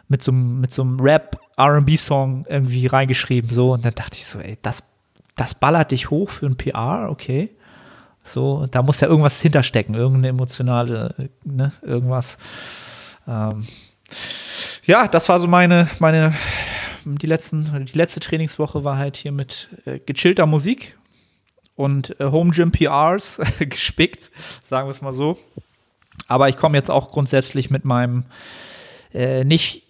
[0.07, 3.49] mit so, einem- mit so einem Rap-RB-Song irgendwie reingeschrieben.
[3.49, 3.73] So.
[3.73, 4.83] Und dann dachte ich so, ey, das,
[5.35, 7.49] das ballert dich hoch für ein PR, okay.
[8.23, 12.37] So, da muss ja irgendwas hinterstecken, irgendeine emotionale, ne, irgendwas.
[13.27, 13.65] Ähm,
[14.85, 16.33] ja, das war so meine, meine,
[17.05, 20.97] die letzten, die letzte Trainingswoche war halt hier mit äh, gechillter Musik
[21.75, 24.31] und äh, Home Gym PRs gespickt,
[24.63, 25.37] sagen wir es mal so.
[26.29, 28.23] Aber ich komme jetzt auch grundsätzlich mit meinem
[29.13, 29.83] äh, nicht,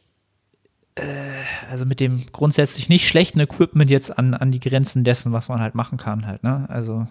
[1.72, 5.60] also mit dem grundsätzlich nicht schlechten Equipment jetzt an, an die Grenzen dessen, was man
[5.60, 6.66] halt machen kann halt, ne?
[6.70, 7.08] Also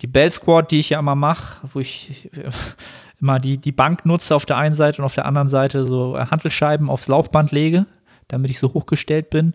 [0.00, 2.50] die Bell Squad, die ich ja immer mache, wo ich äh,
[3.20, 6.16] immer die, die Bank nutze auf der einen Seite und auf der anderen Seite so
[6.16, 7.86] äh, Hantelscheiben aufs Laufband lege,
[8.28, 9.54] damit ich so hochgestellt bin.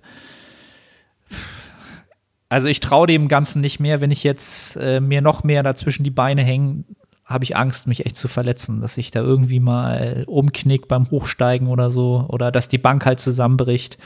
[2.49, 6.03] Also ich traue dem Ganzen nicht mehr, wenn ich jetzt äh, mir noch mehr dazwischen
[6.03, 6.85] die Beine hängen,
[7.25, 11.67] habe ich Angst, mich echt zu verletzen, dass ich da irgendwie mal umknick beim Hochsteigen
[11.67, 13.97] oder so oder dass die Bank halt zusammenbricht.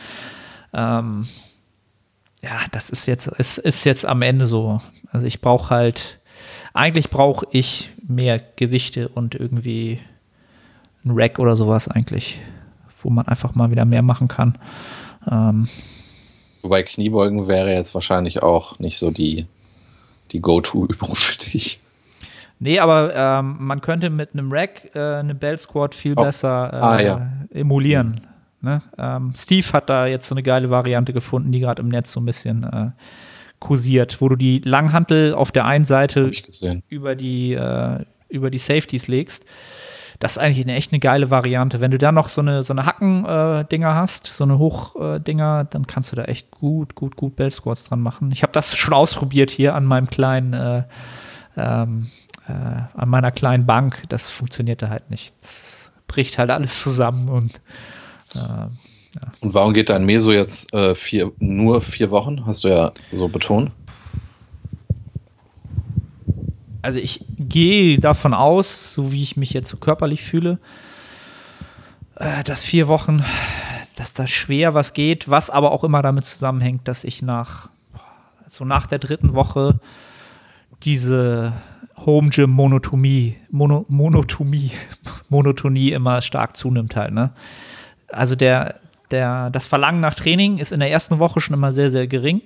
[0.73, 1.27] Ähm,
[2.43, 4.79] ja, das ist jetzt, es ist jetzt am Ende so.
[5.11, 6.19] Also ich brauche halt,
[6.73, 9.99] eigentlich brauche ich mehr Gewichte und irgendwie
[11.03, 12.39] ein Rack oder sowas eigentlich,
[13.01, 14.57] wo man einfach mal wieder mehr machen kann.
[15.29, 15.67] Ähm,
[16.61, 19.47] Wobei Kniebeugen wäre jetzt wahrscheinlich auch nicht so die,
[20.31, 21.79] die Go-To-Übung für dich.
[22.59, 26.23] Nee, aber ähm, man könnte mit einem Rack äh, eine Bell Squad viel Oh.
[26.23, 27.27] besser äh, Ah, ja.
[27.51, 28.21] emulieren.
[28.61, 28.81] Ne?
[28.97, 32.19] Ähm, Steve hat da jetzt so eine geile Variante gefunden, die gerade im Netz so
[32.19, 32.89] ein bisschen äh,
[33.59, 36.31] kursiert, wo du die Langhantel auf der einen Seite
[36.89, 39.45] über die, äh, über die Safeties legst.
[40.19, 41.79] Das ist eigentlich eine echt eine geile Variante.
[41.79, 46.11] Wenn du da noch so eine, so eine Hacken-Dinger hast, so eine Hoch-Dinger, dann kannst
[46.11, 48.31] du da echt gut, gut, gut Bell Squats dran machen.
[48.31, 50.83] Ich habe das schon ausprobiert hier an meinem kleinen, äh,
[51.55, 52.07] ähm,
[52.47, 54.03] äh, an meiner kleinen Bank.
[54.09, 55.35] Das funktionierte halt nicht.
[55.41, 57.61] Das bricht halt alles zusammen und
[58.33, 58.67] äh,
[59.41, 62.45] Und warum geht dein Meso jetzt äh, vier, nur vier Wochen?
[62.45, 63.71] Hast du ja so betont.
[66.87, 70.57] also ich gehe davon aus, so wie ich mich jetzt so körperlich fühle,
[72.15, 73.25] äh, dass vier Wochen,
[73.97, 77.69] dass da schwer was geht, was aber auch immer damit zusammenhängt, dass ich nach
[78.47, 79.81] so nach der dritten Woche
[80.83, 81.53] diese
[82.05, 84.71] Home Gym Monotomie, Mono, Monotomie,
[85.29, 87.31] Monotonie immer stark zunimmt halt, ne?
[88.09, 88.79] Also der,
[89.11, 92.41] der, das Verlangen nach Training ist in der ersten Woche schon immer sehr, sehr gering,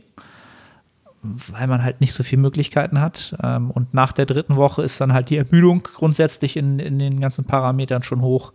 [1.22, 3.36] weil man halt nicht so viele Möglichkeiten hat.
[3.44, 7.20] Ähm, und nach der dritten Woche ist dann halt die Ermüdung grundsätzlich in, in den
[7.20, 8.54] ganzen Parametern schon hoch.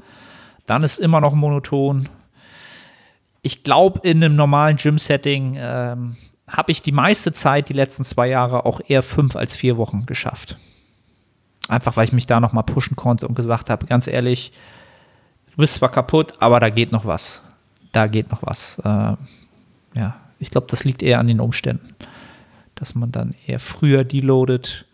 [0.67, 2.09] Dann ist immer noch monoton.
[3.43, 6.17] Ich glaube, in einem normalen Gym-Setting ähm,
[6.49, 10.07] habe ich die meiste Zeit, die letzten zwei Jahre, auch eher fünf als vier Wochen
[10.07, 10.57] geschafft.
[11.69, 14.53] Einfach weil ich mich da nochmal pushen konnte und gesagt habe, ganz ehrlich,
[15.51, 17.43] du bist zwar kaputt, aber da geht noch was.
[17.93, 18.79] Da geht noch was.
[18.85, 19.17] Äh,
[19.97, 21.95] ja, ich glaube, das liegt eher an den Umständen,
[22.77, 24.87] dass man dann eher früher deloadet,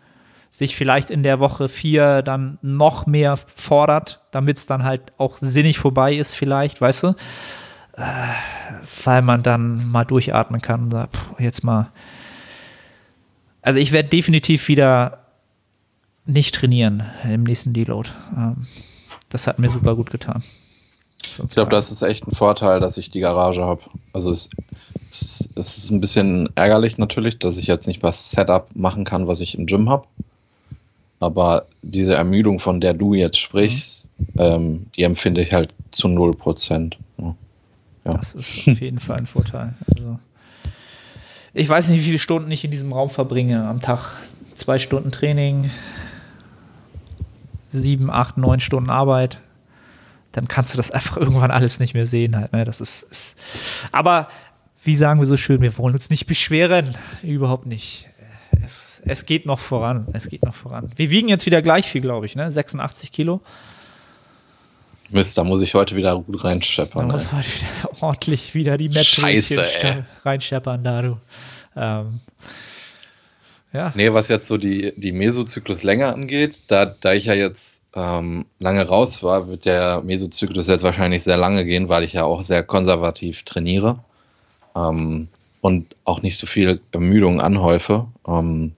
[0.49, 5.37] sich vielleicht in der Woche vier dann noch mehr fordert, damit es dann halt auch
[5.37, 7.15] sinnig vorbei ist, vielleicht, weißt du?
[7.95, 8.33] Äh,
[9.03, 11.91] weil man dann mal durchatmen kann und sagt, jetzt mal.
[13.61, 15.19] Also ich werde definitiv wieder
[16.25, 18.09] nicht trainieren im nächsten Deload.
[18.35, 18.67] Ähm,
[19.29, 20.43] das hat mir super gut getan.
[21.23, 23.81] Ich glaube, das ist echt ein Vorteil, dass ich die Garage habe.
[24.11, 24.49] Also es,
[25.09, 29.27] es, es, ist ein bisschen ärgerlich natürlich, dass ich jetzt nicht was Setup machen kann,
[29.27, 30.05] was ich im Gym habe.
[31.19, 34.27] Aber diese Ermüdung, von der du jetzt sprichst, mhm.
[34.37, 36.95] ähm, die empfinde ich halt zu 0%.
[37.17, 37.35] Ja.
[38.03, 39.73] Das ist auf jeden Fall ein Vorteil.
[39.87, 40.19] Also,
[41.53, 44.17] ich weiß nicht, wie viele Stunden ich in diesem Raum verbringe am Tag.
[44.55, 45.71] Zwei Stunden Training,
[47.69, 49.39] sieben, acht, neun Stunden Arbeit,
[50.31, 52.53] dann kannst du das einfach irgendwann alles nicht mehr sehen halt.
[52.53, 52.65] Ne?
[52.65, 53.35] Das ist, ist,
[53.91, 54.27] aber
[54.83, 56.95] wie sagen wir so schön, wir wollen uns nicht beschweren.
[57.21, 58.09] Überhaupt nicht.
[58.63, 60.07] Es, es geht noch voran.
[60.13, 60.91] Es geht noch voran.
[60.95, 62.51] Wir wiegen jetzt wieder gleich viel, glaube ich, ne?
[62.51, 63.41] 86 Kilo.
[65.13, 67.07] Mist, da muss ich heute wieder gut reinscheppern.
[67.07, 71.17] Da muss heute wieder ordentlich wieder die Mettbrötchen reinscheppern, da du.
[71.75, 72.19] Ähm,
[73.71, 73.91] ja.
[73.95, 78.87] Nee, was jetzt so die, die Mesozykluslänge angeht, da, da ich ja jetzt ähm, lange
[78.87, 82.63] raus war, wird der Mesozyklus jetzt wahrscheinlich sehr lange gehen, weil ich ja auch sehr
[82.63, 83.99] konservativ trainiere
[84.75, 85.27] ähm,
[85.61, 88.07] und auch nicht so viel Ermüdung anhäufe.
[88.27, 88.73] Ähm,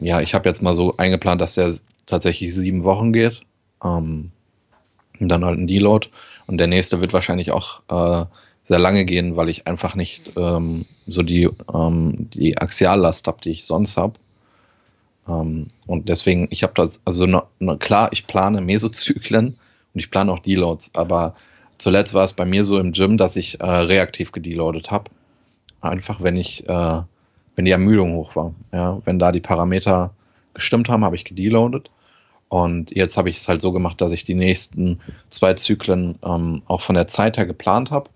[0.00, 1.74] ja, ich habe jetzt mal so eingeplant, dass der
[2.06, 3.42] tatsächlich sieben Wochen geht.
[3.84, 4.30] Ähm,
[5.20, 6.08] und dann halt ein Deload.
[6.46, 8.26] Und der nächste wird wahrscheinlich auch äh,
[8.64, 13.50] sehr lange gehen, weil ich einfach nicht ähm, so die, ähm, die Axiallast habe, die
[13.50, 14.14] ich sonst habe.
[15.28, 20.10] Ähm, und deswegen, ich habe das, also ne, ne, klar, ich plane Mesozyklen und ich
[20.10, 21.34] plane auch Deloads, aber
[21.78, 25.10] zuletzt war es bei mir so im Gym, dass ich äh, reaktiv gedeloadet habe.
[25.80, 27.02] Einfach wenn ich, äh,
[27.56, 28.54] wenn die Ermüdung hoch war.
[28.72, 30.10] Ja, wenn da die Parameter
[30.54, 31.90] gestimmt haben, habe ich gedeloadet.
[32.54, 36.62] Und jetzt habe ich es halt so gemacht, dass ich die nächsten zwei Zyklen ähm,
[36.66, 38.10] auch von der Zeit her geplant habe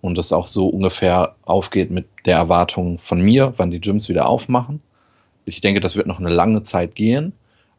[0.00, 4.28] und es auch so ungefähr aufgeht mit der Erwartung von mir, wann die Gyms wieder
[4.28, 4.82] aufmachen.
[5.44, 7.34] Ich denke, das wird noch eine lange Zeit gehen,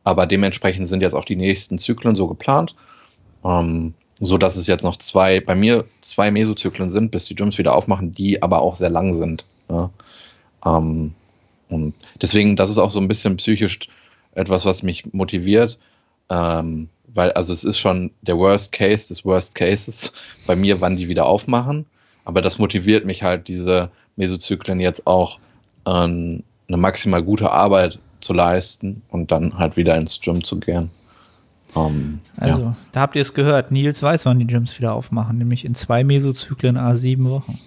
[0.06, 2.76] aber dementsprechend sind jetzt auch die nächsten Zyklen so geplant,
[3.44, 7.58] ähm, so dass es jetzt noch zwei, bei mir zwei Mesozyklen sind, bis die Gyms
[7.58, 9.46] wieder aufmachen, die aber auch sehr lang sind.
[9.70, 9.90] Ja.
[10.66, 11.14] Ähm,
[11.68, 13.90] und deswegen, das ist auch so ein bisschen psychisch
[14.34, 15.78] etwas, was mich motiviert,
[16.30, 20.12] ähm, weil also es ist schon der Worst Case des Worst Cases
[20.46, 21.86] bei mir, wann die wieder aufmachen.
[22.26, 25.40] Aber das motiviert mich halt, diese Mesozyklen jetzt auch
[25.86, 30.90] ähm, eine maximal gute Arbeit zu leisten und dann halt wieder ins Gym zu gehen.
[31.74, 32.78] Um, ähm, also, ja.
[32.92, 33.72] da habt ihr es gehört.
[33.72, 37.60] Nils weiß, wann die Gyms wieder aufmachen, nämlich in zwei Mesozyklen A7 Wochen.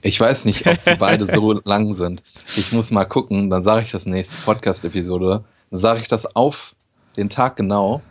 [0.00, 2.22] Ich weiß nicht, ob die beide so lang sind.
[2.56, 5.44] Ich muss mal gucken, dann sage ich das nächste Podcast-Episode.
[5.70, 6.74] Dann sage ich das auf
[7.16, 8.02] den Tag genau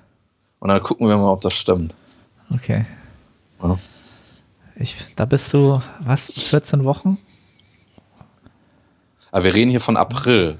[0.59, 1.95] und dann gucken wir mal, ob das stimmt.
[2.53, 2.85] Okay.
[3.61, 3.77] Ja.
[4.75, 7.17] Ich, da bist du, was, 14 Wochen?
[9.31, 10.57] Aber wir reden hier von April.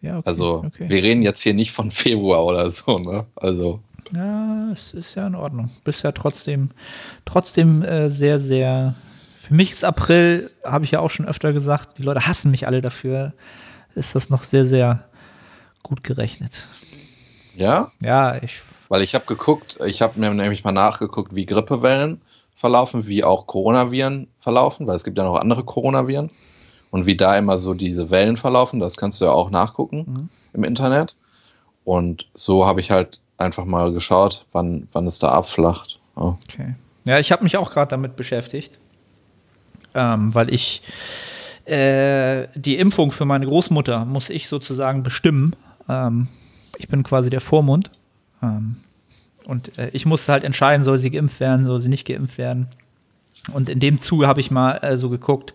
[0.00, 0.88] Ja, okay, also okay.
[0.88, 3.26] wir reden jetzt hier nicht von Februar oder so, ne?
[3.36, 3.80] Also.
[4.12, 5.70] Ja, es ist ja in Ordnung.
[5.84, 6.70] Bist ja trotzdem,
[7.24, 8.94] trotzdem äh, sehr, sehr.
[9.40, 12.66] Für mich ist April, habe ich ja auch schon öfter gesagt, die Leute hassen mich
[12.66, 13.32] alle dafür.
[13.94, 15.04] Ist das noch sehr, sehr
[15.82, 16.68] gut gerechnet.
[17.56, 17.90] Ja?
[18.02, 18.62] Ja, ich.
[18.88, 22.20] Weil ich habe geguckt, ich habe mir nämlich mal nachgeguckt, wie Grippewellen
[22.56, 26.30] verlaufen, wie auch Coronaviren verlaufen, weil es gibt ja noch andere Coronaviren.
[26.90, 30.28] Und wie da immer so diese Wellen verlaufen, das kannst du ja auch nachgucken mhm.
[30.52, 31.16] im Internet.
[31.84, 35.98] Und so habe ich halt einfach mal geschaut, wann, wann es da abflacht.
[36.16, 36.34] Oh.
[36.50, 36.74] Okay.
[37.06, 38.78] Ja, ich habe mich auch gerade damit beschäftigt,
[39.94, 40.82] ähm, weil ich
[41.64, 45.56] äh, die Impfung für meine Großmutter muss ich sozusagen bestimmen.
[45.88, 46.28] Ähm,
[46.78, 47.90] ich bin quasi der Vormund.
[48.42, 48.76] Ähm,
[49.44, 52.68] und äh, ich musste halt entscheiden, soll sie geimpft werden, soll sie nicht geimpft werden.
[53.52, 55.54] Und in dem Zuge habe ich mal äh, so geguckt,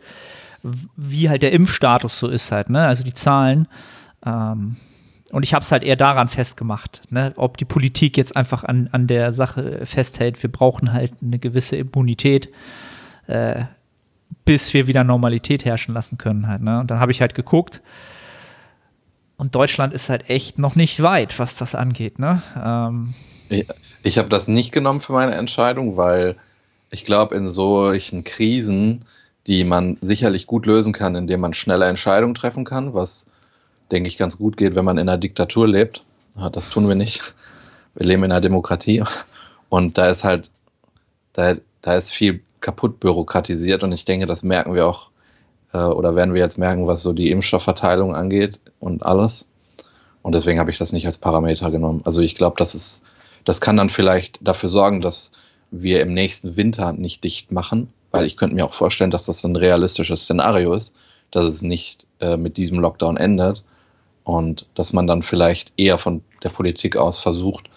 [0.95, 2.85] wie halt der Impfstatus so ist halt, ne?
[2.85, 3.67] Also die Zahlen.
[4.25, 4.75] Ähm,
[5.31, 7.33] und ich habe es halt eher daran festgemacht, ne?
[7.35, 11.75] ob die Politik jetzt einfach an, an der Sache festhält, wir brauchen halt eine gewisse
[11.75, 12.49] Immunität,
[13.27, 13.65] äh,
[14.45, 16.61] bis wir wieder Normalität herrschen lassen können halt.
[16.61, 16.79] Ne?
[16.79, 17.81] Und dann habe ich halt geguckt,
[19.37, 22.19] und Deutschland ist halt echt noch nicht weit, was das angeht.
[22.19, 22.41] Ne?
[22.61, 23.13] Ähm,
[23.49, 23.67] ich,
[24.03, 26.35] ich habe das nicht genommen für meine Entscheidung, weil
[26.89, 29.05] ich glaube, in solchen Krisen,
[29.45, 33.27] die man sicherlich gut lösen kann, indem man schnelle Entscheidungen treffen kann, was,
[33.91, 36.03] denke ich, ganz gut geht, wenn man in einer Diktatur lebt.
[36.51, 37.21] Das tun wir nicht.
[37.95, 39.03] Wir leben in einer Demokratie.
[39.69, 40.51] Und da ist halt,
[41.33, 45.09] da, da ist viel kaputt bürokratisiert und ich denke, das merken wir auch
[45.73, 49.47] äh, oder werden wir jetzt merken, was so die Impfstoffverteilung angeht und alles.
[50.21, 52.01] Und deswegen habe ich das nicht als Parameter genommen.
[52.03, 53.03] Also ich glaube, das ist,
[53.45, 55.31] das kann dann vielleicht dafür sorgen, dass
[55.71, 59.43] wir im nächsten Winter nicht dicht machen, weil ich könnte mir auch vorstellen, dass das
[59.43, 60.93] ein realistisches Szenario ist,
[61.31, 63.63] dass es nicht äh, mit diesem Lockdown endet
[64.23, 67.69] und dass man dann vielleicht eher von der Politik aus versucht,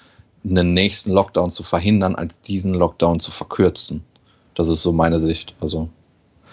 [0.45, 4.03] einen nächsten Lockdown zu verhindern, als diesen Lockdown zu verkürzen.
[4.55, 5.55] Das ist so meine Sicht.
[5.61, 5.89] Also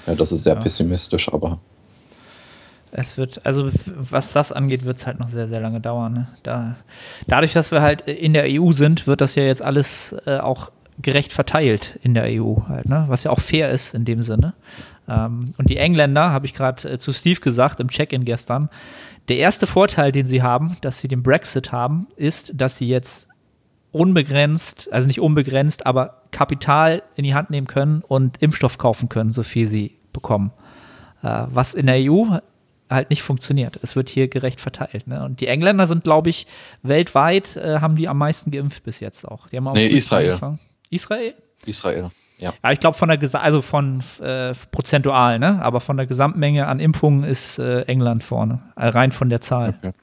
[0.07, 0.61] ja, das ist sehr ja.
[0.61, 1.59] pessimistisch, aber.
[2.91, 6.13] Es wird, also was das angeht, wird es halt noch sehr, sehr lange dauern.
[6.13, 6.27] Ne?
[6.43, 6.77] Da,
[7.27, 10.71] dadurch, dass wir halt in der EU sind, wird das ja jetzt alles äh, auch
[10.99, 13.05] gerecht verteilt in der EU, halt, ne?
[13.07, 14.53] was ja auch fair ist in dem Sinne.
[15.07, 18.69] Ähm, und die Engländer, habe ich gerade äh, zu Steve gesagt im Check-in gestern,
[19.27, 23.27] der erste Vorteil, den sie haben, dass sie den Brexit haben, ist, dass sie jetzt
[23.91, 29.31] unbegrenzt, also nicht unbegrenzt, aber Kapital in die Hand nehmen können und Impfstoff kaufen können,
[29.31, 30.51] so viel sie bekommen.
[31.23, 32.37] Äh, was in der EU
[32.91, 33.79] halt nicht funktioniert.
[33.81, 35.07] Es wird hier gerecht verteilt.
[35.07, 35.25] Ne?
[35.25, 36.45] Und die Engländer sind, glaube ich,
[36.83, 39.47] weltweit äh, haben die am meisten geimpft bis jetzt auch.
[39.49, 40.27] Die haben auch nee, Israel.
[40.27, 40.59] Angefangen.
[40.91, 41.33] Israel?
[41.65, 42.11] Israel.
[42.37, 42.53] Ja.
[42.63, 45.59] ja, ich glaube von der also von äh, prozentual, ne?
[45.63, 49.73] Aber von der Gesamtmenge an Impfungen ist äh, England vorne, äh, rein von der Zahl.
[49.79, 49.93] Okay.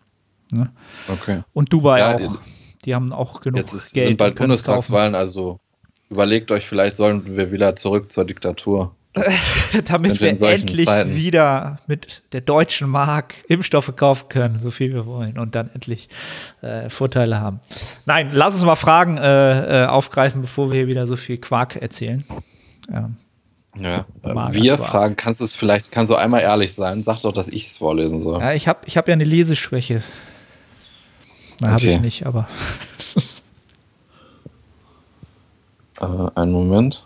[0.50, 0.72] Ne?
[1.06, 1.42] okay.
[1.52, 2.40] Und Dubai ja, auch.
[2.84, 4.08] Die haben auch genug Jetzt ist, Geld.
[4.08, 5.60] sind bald Bundestagswahlen, also
[6.10, 8.94] überlegt euch, vielleicht sollen wir wieder zurück zur Diktatur.
[9.84, 11.14] Damit wir endlich Zeiten.
[11.14, 16.08] wieder mit der deutschen Mark Impfstoffe kaufen können, so viel wir wollen und dann endlich
[16.62, 17.60] äh, Vorteile haben.
[18.06, 21.76] Nein, lass uns mal Fragen äh, äh aufgreifen, bevor wir hier wieder so viel Quark
[21.76, 22.24] erzählen.
[22.92, 23.16] Ähm,
[23.78, 24.88] ja, wir Quark.
[24.88, 27.04] fragen, kannst du es vielleicht, kannst du einmal ehrlich sein?
[27.04, 28.40] Sag doch, dass ich es vorlesen soll.
[28.40, 30.02] Ja, ich habe ich hab ja eine Leseschwäche.
[31.60, 31.74] Na, okay.
[31.74, 32.48] habe ich nicht, aber.
[36.04, 37.04] Äh, einen Moment.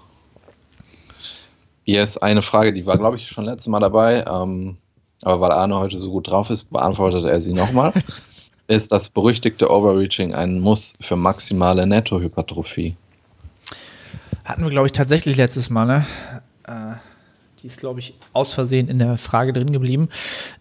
[1.85, 4.25] Hier ist eine Frage, die war, glaube ich, schon letztes Mal dabei.
[4.31, 4.77] Ähm,
[5.23, 7.93] aber weil Arne heute so gut drauf ist, beantwortet er sie nochmal.
[8.69, 12.95] ist das berüchtigte Overreaching ein Muss für maximale Nettohypertrophie?
[14.45, 16.07] Hatten wir, glaube ich, tatsächlich letztes Mal, ne?
[16.65, 16.97] Äh,
[17.63, 20.09] die ist, glaube ich, aus Versehen in der Frage drin geblieben.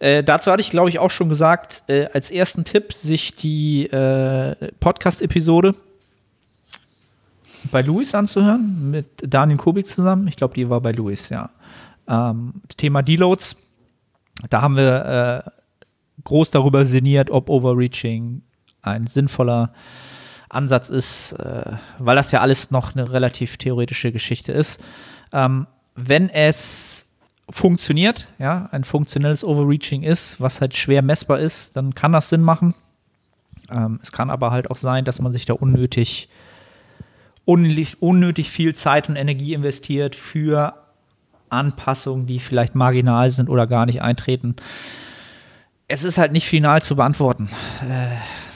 [0.00, 3.86] Äh, dazu hatte ich, glaube ich, auch schon gesagt, äh, als ersten Tipp, sich die
[3.86, 5.74] äh, Podcast-Episode
[7.70, 10.28] bei Luis anzuhören, mit Daniel Kubik zusammen.
[10.28, 11.50] Ich glaube, die war bei Luis, ja.
[12.06, 13.56] Ähm, Thema Deloads.
[14.50, 15.50] Da haben wir äh,
[16.24, 18.42] groß darüber sinniert, ob Overreaching
[18.82, 19.72] ein sinnvoller
[20.48, 24.82] Ansatz ist, äh, weil das ja alles noch eine relativ theoretische Geschichte ist.
[25.32, 27.06] Ähm, wenn es
[27.50, 32.42] funktioniert, ja, ein funktionelles Overreaching ist, was halt schwer messbar ist, dann kann das Sinn
[32.42, 32.74] machen.
[33.70, 36.28] Ähm, es kann aber halt auch sein, dass man sich da unnötig,
[37.48, 40.74] unnötig, viel Zeit und Energie investiert für
[41.48, 44.56] Anpassungen, die vielleicht marginal sind oder gar nicht eintreten.
[45.86, 47.48] Es ist halt nicht final zu beantworten.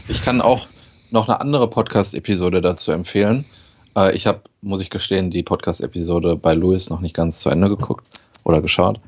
[0.09, 0.68] Ich kann auch
[1.11, 3.46] noch eine andere Podcast-Episode dazu empfehlen.
[3.96, 7.70] Äh, ich habe, muss ich gestehen, die Podcast-Episode bei Louis noch nicht ganz zu Ende
[7.70, 8.07] geguckt
[8.44, 9.00] oder geschaut.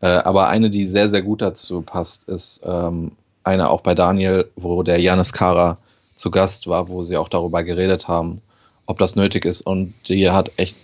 [0.00, 4.48] Äh, aber eine, die sehr, sehr gut dazu passt, ist ähm, eine auch bei Daniel,
[4.54, 5.78] wo der Janis Kara
[6.14, 8.40] zu Gast war, wo sie auch darüber geredet haben,
[8.86, 9.62] ob das nötig ist.
[9.62, 10.76] Und die hat echt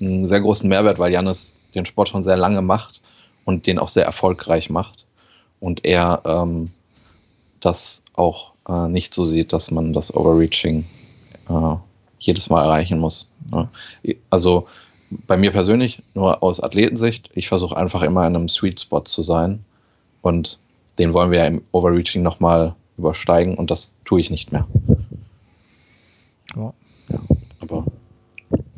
[0.00, 3.00] einen sehr großen Mehrwert, weil Janis den Sport schon sehr lange macht
[3.44, 5.06] und den auch sehr erfolgreich macht.
[5.60, 6.70] Und er ähm,
[7.60, 10.84] das auch äh, nicht so sieht, dass man das Overreaching
[11.48, 11.76] äh,
[12.18, 13.28] jedes Mal erreichen muss.
[13.52, 13.68] Ne?
[14.30, 14.66] Also
[15.10, 19.22] bei mir persönlich, nur aus Athletensicht, ich versuche einfach immer in einem Sweet Spot zu
[19.22, 19.64] sein
[20.22, 20.58] und
[20.98, 24.66] den wollen wir ja im Overreaching nochmal übersteigen und das tue ich nicht mehr.
[26.54, 26.72] Ja.
[27.08, 27.20] ja.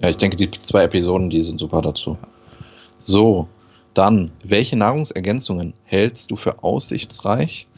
[0.03, 2.19] Ja, ich denke, die zwei Episoden, die sind super dazu.
[2.99, 3.49] So,
[3.95, 7.69] dann, welche Nahrungsergänzungen hältst du für aussichtsreich?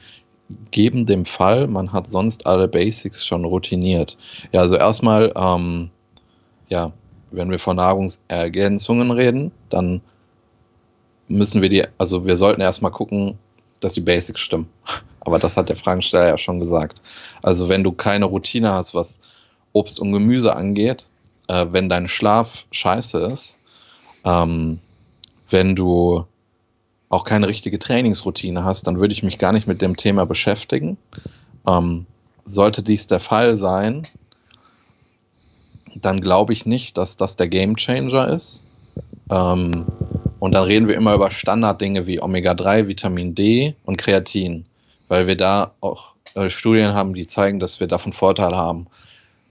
[0.70, 4.16] geben dem Fall, man hat sonst alle Basics schon routiniert.
[4.52, 5.90] Ja, also erstmal, ähm,
[6.68, 6.92] ja,
[7.30, 10.00] wenn wir von Nahrungsergänzungen reden, dann
[11.28, 13.38] müssen wir die, also wir sollten erstmal gucken,
[13.80, 14.68] dass die Basics stimmen.
[15.20, 17.00] Aber das hat der Fragensteller ja schon gesagt.
[17.42, 19.20] Also wenn du keine Routine hast, was
[19.72, 21.08] Obst und Gemüse angeht,
[21.48, 23.58] äh, wenn dein Schlaf scheiße ist,
[24.24, 24.80] ähm,
[25.50, 26.26] wenn du
[27.08, 30.96] auch keine richtige Trainingsroutine hast, dann würde ich mich gar nicht mit dem Thema beschäftigen.
[31.66, 32.06] Ähm,
[32.44, 34.06] sollte dies der Fall sein,
[35.94, 38.64] dann glaube ich nicht, dass das der Game Changer ist.
[39.30, 39.86] Ähm,
[40.40, 44.66] und dann reden wir immer über Standarddinge wie Omega-3, Vitamin D und Kreatin,
[45.08, 48.86] weil wir da auch äh, Studien haben, die zeigen, dass wir davon Vorteile haben.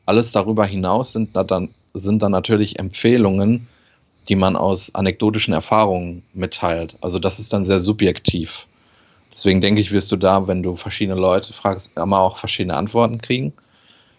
[0.06, 3.68] Alles darüber hinaus sind dann, sind dann natürlich Empfehlungen,
[4.28, 6.96] die man aus anekdotischen Erfahrungen mitteilt.
[7.02, 8.68] Also das ist dann sehr subjektiv.
[9.32, 13.20] Deswegen denke ich, wirst du da, wenn du verschiedene Leute fragst, immer auch verschiedene Antworten
[13.20, 13.54] kriegen.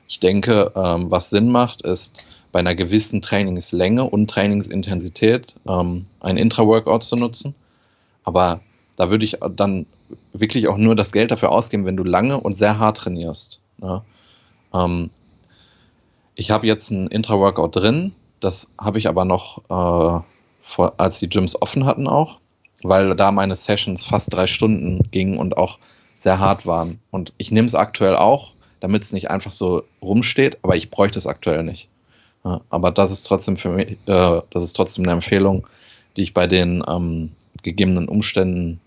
[0.08, 2.22] Ich denke, ähm, was Sinn macht, ist
[2.52, 7.54] bei einer gewissen Trainingslänge und Trainingsintensität ähm, ein Intra-Workout zu nutzen.
[8.24, 8.60] Aber
[8.96, 9.86] da würde ich dann
[10.32, 13.60] wirklich auch nur das Geld dafür ausgeben, wenn du lange und sehr hart trainierst.
[13.82, 14.04] Ja?
[14.72, 15.10] Ähm,
[16.34, 20.22] ich habe jetzt ein Intra-Workout drin, das habe ich aber noch, äh,
[20.62, 22.40] vor, als die Gyms offen hatten auch,
[22.82, 25.78] weil da meine Sessions fast drei Stunden gingen und auch
[26.20, 27.00] sehr hart waren.
[27.10, 31.18] Und ich nehme es aktuell auch, damit es nicht einfach so rumsteht, aber ich bräuchte
[31.18, 31.88] es aktuell nicht.
[32.44, 35.66] Ja, aber das ist trotzdem für mich, äh, das ist trotzdem eine Empfehlung,
[36.16, 37.32] die ich bei den ähm,
[37.62, 38.80] gegebenen Umständen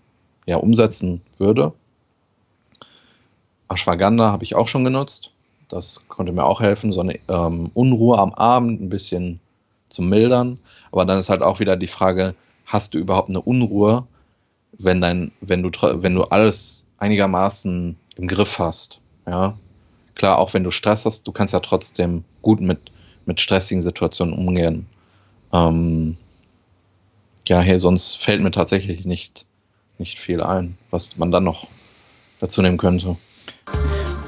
[0.46, 1.72] ja umsetzen würde.
[3.68, 5.32] Ashwagandha habe ich auch schon genutzt.
[5.68, 9.40] Das konnte mir auch helfen, so eine ähm, Unruhe am Abend ein bisschen
[9.88, 10.58] zu mildern.
[10.90, 12.34] Aber dann ist halt auch wieder die Frage,
[12.66, 14.06] hast du überhaupt eine Unruhe,
[14.72, 19.00] wenn dein, wenn du, wenn du alles einigermaßen im Griff hast?
[19.26, 19.58] Ja,
[20.14, 22.90] klar, auch wenn du Stress hast, du kannst ja trotzdem gut mit,
[23.26, 24.86] mit stressigen Situationen umgehen.
[25.52, 26.16] Ähm,
[27.46, 29.46] ja, hey, sonst fällt mir tatsächlich nicht,
[29.98, 31.66] nicht viel ein, was man dann noch
[32.40, 33.16] dazu nehmen könnte.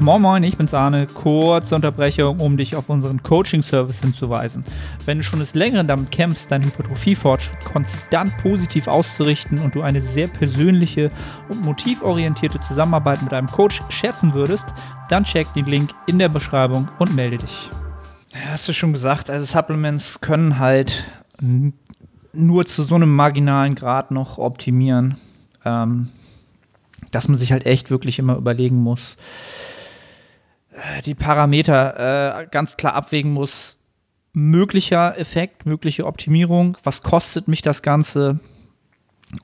[0.00, 1.06] Moin Moin, ich bin's Arne.
[1.06, 4.64] Kurze Unterbrechung, um dich auf unseren Coaching-Service hinzuweisen.
[5.04, 10.00] Wenn du schon des Längeren damit kämpfst, deinen Hypertrophie-Fortschritt konstant positiv auszurichten und du eine
[10.00, 11.10] sehr persönliche
[11.50, 14.64] und motivorientierte Zusammenarbeit mit einem Coach schätzen würdest,
[15.10, 17.68] dann check den Link in der Beschreibung und melde dich.
[18.50, 21.04] Hast du schon gesagt, also Supplements können halt
[22.32, 25.18] nur zu so einem marginalen Grad noch optimieren,
[25.66, 26.08] ähm,
[27.10, 29.18] dass man sich halt echt wirklich immer überlegen muss,
[31.04, 33.76] die Parameter äh, ganz klar abwägen muss.
[34.32, 38.38] Möglicher Effekt, mögliche Optimierung, was kostet mich das Ganze?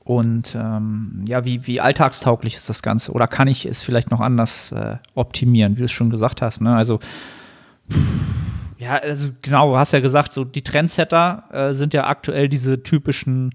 [0.03, 3.11] Und ähm, ja, wie, wie alltagstauglich ist das Ganze?
[3.11, 6.61] Oder kann ich es vielleicht noch anders äh, optimieren, wie du es schon gesagt hast?
[6.61, 6.75] Ne?
[6.75, 6.99] Also,
[8.77, 12.83] ja, also genau, du hast ja gesagt, so die Trendsetter äh, sind ja aktuell diese
[12.83, 13.53] typischen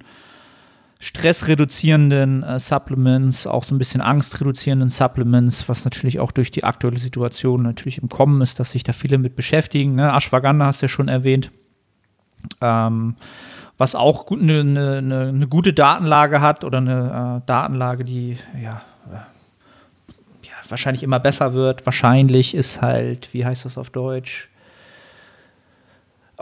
[1.03, 6.99] stressreduzierenden äh, Supplements, auch so ein bisschen angstreduzierenden Supplements, was natürlich auch durch die aktuelle
[6.99, 9.97] Situation natürlich im Kommen ist, dass sich da viele mit beschäftigen.
[9.97, 10.15] Ne?
[10.15, 11.51] Ashwagandha hast du ja schon erwähnt.
[12.61, 13.17] Ähm,
[13.79, 18.83] was auch eine ne, ne, ne gute Datenlage hat oder eine äh, Datenlage, die ja,
[19.11, 19.17] äh,
[20.45, 21.85] ja, wahrscheinlich immer besser wird.
[21.85, 24.52] Wahrscheinlich ist halt, wie heißt das auf Deutsch?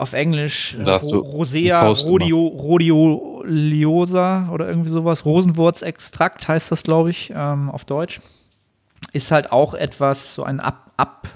[0.01, 5.25] Auf Englisch da hast Ro Rosea Rodio, Rhodiosa oder irgendwie sowas.
[5.25, 8.19] Rosenwurzextrakt heißt das, glaube ich, ähm, auf Deutsch.
[9.13, 11.27] Ist halt auch etwas, so ein Ab, Ab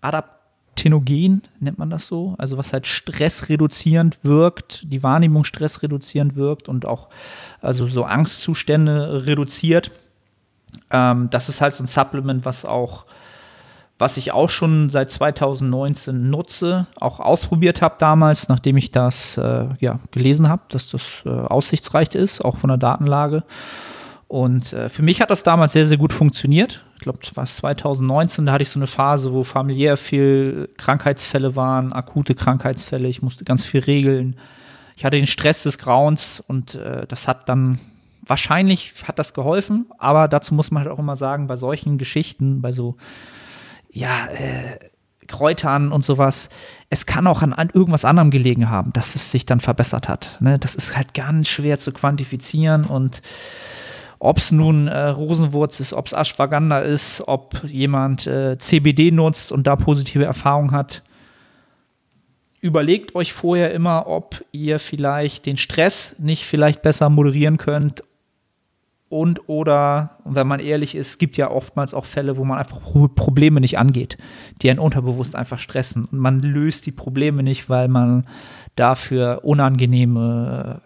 [0.00, 2.34] Adaptenogen, nennt man das so.
[2.38, 7.10] Also was halt stressreduzierend wirkt, die Wahrnehmung stressreduzierend wirkt und auch
[7.60, 9.90] also so Angstzustände reduziert.
[10.90, 13.04] Ähm, das ist halt so ein Supplement, was auch
[13.98, 19.66] was ich auch schon seit 2019 nutze, auch ausprobiert habe damals, nachdem ich das äh,
[19.80, 23.42] ja, gelesen habe, dass das äh, aussichtsreich ist, auch von der Datenlage.
[24.28, 26.84] Und äh, für mich hat das damals sehr, sehr gut funktioniert.
[26.94, 31.56] Ich glaube, das war 2019, da hatte ich so eine Phase, wo familiär viel Krankheitsfälle
[31.56, 34.36] waren, akute Krankheitsfälle, ich musste ganz viel regeln.
[34.96, 37.80] Ich hatte den Stress des Grauens und äh, das hat dann
[38.26, 42.60] wahrscheinlich hat das geholfen, aber dazu muss man halt auch immer sagen, bei solchen Geschichten,
[42.60, 42.96] bei so
[43.90, 44.78] ja, äh,
[45.28, 46.48] Kräutern und sowas,
[46.90, 50.38] es kann auch an, an, irgendwas anderem gelegen haben, dass es sich dann verbessert hat.
[50.40, 50.58] Ne?
[50.58, 53.22] Das ist halt ganz schwer zu quantifizieren und
[54.18, 59.52] ob es nun äh, Rosenwurz ist, ob es Ashwagandha ist, ob jemand äh, CBD nutzt
[59.52, 61.02] und da positive Erfahrungen hat.
[62.60, 68.02] Überlegt euch vorher immer, ob ihr vielleicht den Stress nicht vielleicht besser moderieren könnt
[69.08, 72.80] und oder, wenn man ehrlich ist, gibt ja oftmals auch Fälle, wo man einfach
[73.14, 74.18] Probleme nicht angeht,
[74.60, 76.04] die einen unterbewusst einfach stressen.
[76.04, 78.26] Und man löst die Probleme nicht, weil man
[78.76, 80.82] dafür unangenehme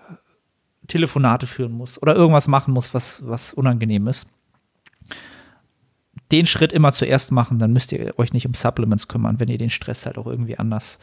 [0.87, 4.29] Telefonate führen muss oder irgendwas machen muss, was, was unangenehm ist.
[6.31, 9.59] Den Schritt immer zuerst machen, dann müsst ihr euch nicht um Supplements kümmern, wenn ihr
[9.59, 10.99] den Stress halt auch irgendwie anders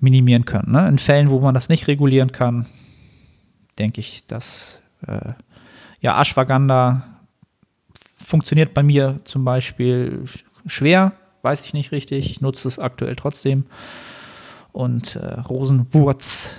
[0.00, 0.68] minimieren könnt.
[0.68, 0.88] Ne?
[0.88, 2.66] In Fällen, wo man das nicht regulieren kann,
[3.78, 5.34] denke ich, dass äh,
[6.00, 7.02] ja, Ashwagandha
[8.22, 10.24] funktioniert bei mir zum Beispiel
[10.66, 12.30] schwer, weiß ich nicht richtig.
[12.30, 13.66] Ich nutze es aktuell trotzdem.
[14.72, 16.56] Und äh, Rosenwurz,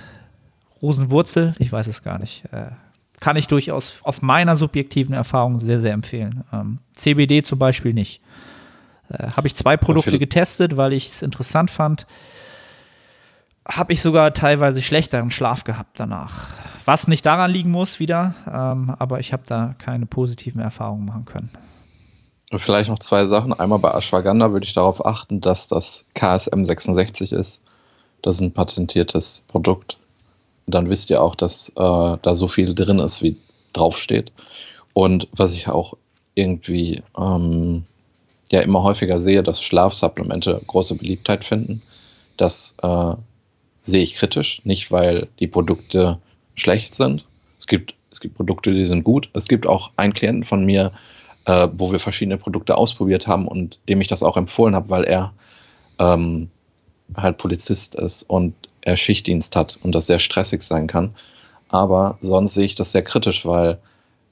[0.81, 2.45] Rosenwurzel, ich weiß es gar nicht.
[2.51, 2.71] Äh,
[3.19, 6.43] kann ich durchaus aus meiner subjektiven Erfahrung sehr, sehr empfehlen.
[6.53, 8.21] Ähm, CBD zum Beispiel nicht.
[9.09, 12.07] Äh, Habe ich zwei Produkte getestet, weil ich es interessant fand.
[13.67, 16.49] Habe ich sogar teilweise schlechteren Schlaf gehabt danach.
[16.85, 21.25] Was nicht daran liegen muss, wieder, ähm, aber ich habe da keine positiven Erfahrungen machen
[21.25, 21.49] können.
[22.55, 23.51] Vielleicht noch zwei Sachen.
[23.51, 27.61] Einmal bei Ashwagandha würde ich darauf achten, dass das KSM 66 ist.
[28.21, 29.97] Das ist ein patentiertes Produkt.
[30.65, 33.35] Dann wisst ihr auch, dass äh, da so viel drin ist, wie
[33.73, 34.31] draufsteht.
[34.93, 35.95] Und was ich auch
[36.35, 37.83] irgendwie ähm,
[38.49, 41.81] ja immer häufiger sehe, dass Schlafsupplemente große Beliebtheit finden.
[42.37, 43.13] Das äh,
[43.87, 46.19] sehe ich kritisch, nicht weil die Produkte
[46.55, 47.25] schlecht sind.
[47.57, 49.29] Es gibt, es gibt Produkte, die sind gut.
[49.33, 50.91] Es gibt auch einen Klienten von mir,
[51.45, 55.05] äh, wo wir verschiedene Produkte ausprobiert haben und dem ich das auch empfohlen habe, weil
[55.05, 55.33] er
[55.99, 56.49] ähm,
[57.15, 61.15] halt Polizist ist und er Schichtdienst hat und das sehr stressig sein kann.
[61.69, 63.79] Aber sonst sehe ich das sehr kritisch, weil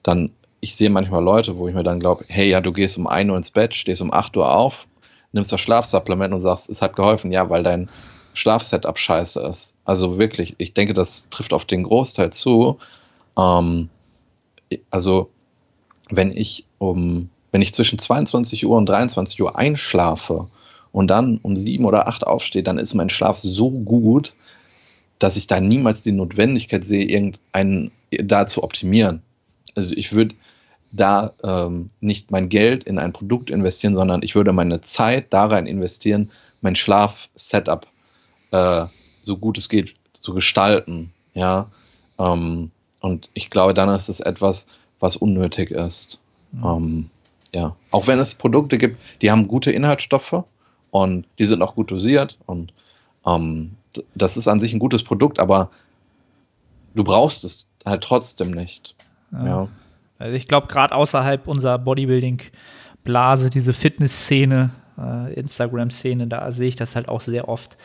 [0.03, 3.07] dann, ich sehe manchmal Leute, wo ich mir dann glaube, hey, ja, du gehst um
[3.07, 4.87] 1 Uhr ins Bett, stehst um 8 Uhr auf,
[5.31, 7.89] nimmst das Schlafsupplement und sagst, es hat geholfen, ja, weil dein
[8.35, 9.73] Schlafsetup scheiße ist.
[9.85, 12.77] Also wirklich, ich denke, das trifft auf den Großteil zu.
[13.37, 13.89] Ähm,
[14.91, 15.29] also
[16.09, 20.47] wenn ich um, wenn ich zwischen 22 Uhr und 23 Uhr einschlafe
[20.91, 24.35] und dann um sieben oder acht aufstehe, dann ist mein Schlaf so gut,
[25.19, 29.21] dass ich da niemals die Notwendigkeit sehe, irgendeinen da zu optimieren.
[29.75, 30.35] Also ich würde
[30.91, 35.45] da ähm, nicht mein Geld in ein Produkt investieren, sondern ich würde meine Zeit da
[35.45, 36.31] rein investieren,
[36.61, 37.87] mein Schlaf-Setup
[38.51, 38.85] äh,
[39.21, 41.11] so gut es geht zu gestalten.
[41.33, 41.67] Ja,
[42.17, 42.71] ähm,
[43.01, 44.65] und ich glaube, dann ist es etwas,
[44.99, 46.19] was unnötig ist.
[46.51, 46.65] Mhm.
[46.65, 47.09] Ähm,
[47.53, 50.43] ja, auch wenn es Produkte gibt, die haben gute Inhaltsstoffe
[50.91, 52.73] und die sind auch gut dosiert und
[53.25, 53.77] ähm,
[54.13, 55.69] das ist an sich ein gutes Produkt, aber
[56.95, 58.95] du brauchst es halt trotzdem nicht.
[59.31, 59.45] Ja.
[59.45, 59.67] ja.
[60.17, 67.09] Also ich glaube, gerade außerhalb unserer Bodybuilding-Blase, diese Fitness-Szene, Instagram-Szene, da sehe ich das halt
[67.09, 67.77] auch sehr oft.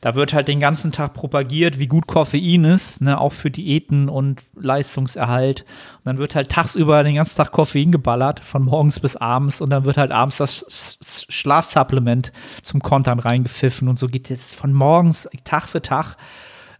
[0.00, 4.08] Da wird halt den ganzen Tag propagiert, wie gut Koffein ist, ne, auch für Diäten
[4.08, 5.62] und Leistungserhalt.
[5.98, 9.60] Und dann wird halt tagsüber den ganzen Tag Koffein geballert, von morgens bis abends.
[9.60, 10.98] Und dann wird halt abends das
[11.28, 12.32] Schlafsupplement
[12.62, 13.88] zum Kontern reingepfiffen.
[13.88, 16.16] Und so geht es von morgens Tag für Tag.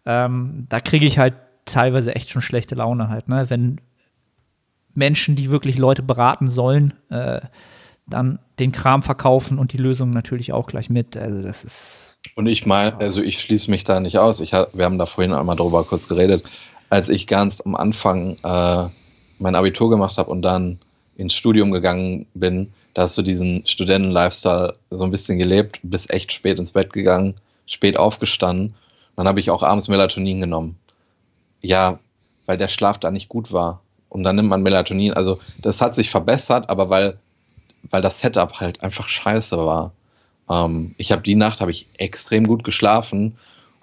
[0.06, 1.34] Ähm, da kriege ich halt
[1.66, 3.48] teilweise echt schon schlechte Laune halt, ne?
[3.48, 3.80] Wenn
[4.94, 7.40] Menschen, die wirklich Leute beraten sollen, äh,
[8.10, 11.16] dann den Kram verkaufen und die Lösung natürlich auch gleich mit.
[11.16, 12.18] Also das ist.
[12.34, 14.40] Und ich meine, also ich schließe mich da nicht aus.
[14.40, 16.44] Ich, wir haben da vorhin einmal drüber kurz geredet.
[16.90, 18.88] Als ich ganz am Anfang äh,
[19.38, 20.78] mein Abitur gemacht habe und dann
[21.16, 26.32] ins Studium gegangen bin, da hast du diesen Studenten-Lifestyle so ein bisschen gelebt, bis echt
[26.32, 27.34] spät ins Bett gegangen,
[27.66, 28.74] spät aufgestanden.
[29.16, 30.78] Dann habe ich auch abends Melatonin genommen.
[31.60, 31.98] Ja,
[32.46, 33.82] weil der Schlaf da nicht gut war.
[34.08, 35.12] Und dann nimmt man Melatonin.
[35.12, 37.18] Also das hat sich verbessert, aber weil
[37.90, 39.92] weil das Setup halt einfach scheiße war.
[40.48, 43.38] Ähm, ich habe die Nacht habe ich extrem gut geschlafen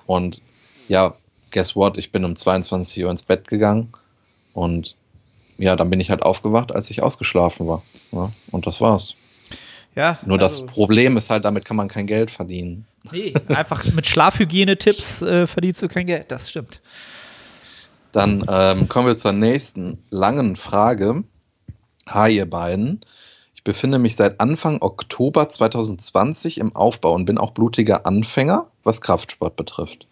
[0.05, 0.41] und
[0.87, 1.15] ja,
[1.51, 1.97] guess what?
[1.97, 3.93] Ich bin um 22 Uhr ins Bett gegangen
[4.53, 4.95] und
[5.57, 7.83] ja, dann bin ich halt aufgewacht, als ich ausgeschlafen war.
[8.11, 9.15] Ja, und das war's.
[9.95, 10.19] Ja.
[10.25, 12.85] Nur also, das Problem ist halt, damit kann man kein Geld verdienen.
[13.11, 16.81] Nee, einfach mit Schlafhygienetipps äh, verdienst du kein Geld, das stimmt.
[18.11, 21.23] Dann ähm, kommen wir zur nächsten langen Frage.
[22.07, 23.01] Hi, ihr beiden
[23.67, 29.57] befinde mich seit Anfang Oktober 2020 im Aufbau und bin auch blutiger Anfänger, was Kraftsport
[29.57, 30.07] betrifft.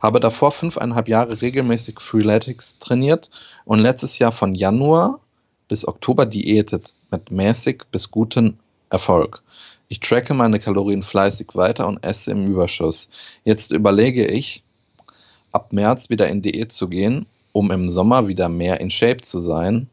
[0.00, 3.30] Habe davor fünfeinhalb Jahre regelmäßig Freeletics trainiert
[3.64, 5.20] und letztes Jahr von Januar
[5.68, 8.58] bis Oktober diätet mit mäßig bis gutem
[8.90, 9.42] Erfolg.
[9.86, 13.08] Ich tracke meine Kalorien fleißig weiter und esse im Überschuss.
[13.44, 14.64] Jetzt überlege ich,
[15.52, 19.38] ab März wieder in Diät zu gehen, um im Sommer wieder mehr in Shape zu
[19.38, 19.88] sein.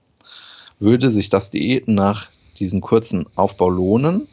[0.80, 2.30] Würde sich das Diäten nach
[2.60, 4.28] diesen kurzen Aufbau lohnen,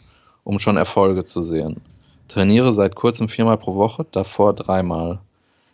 [0.45, 1.81] um schon Erfolge zu sehen.
[2.29, 5.21] Trainiere seit kurzem viermal pro Woche, davor dreimal.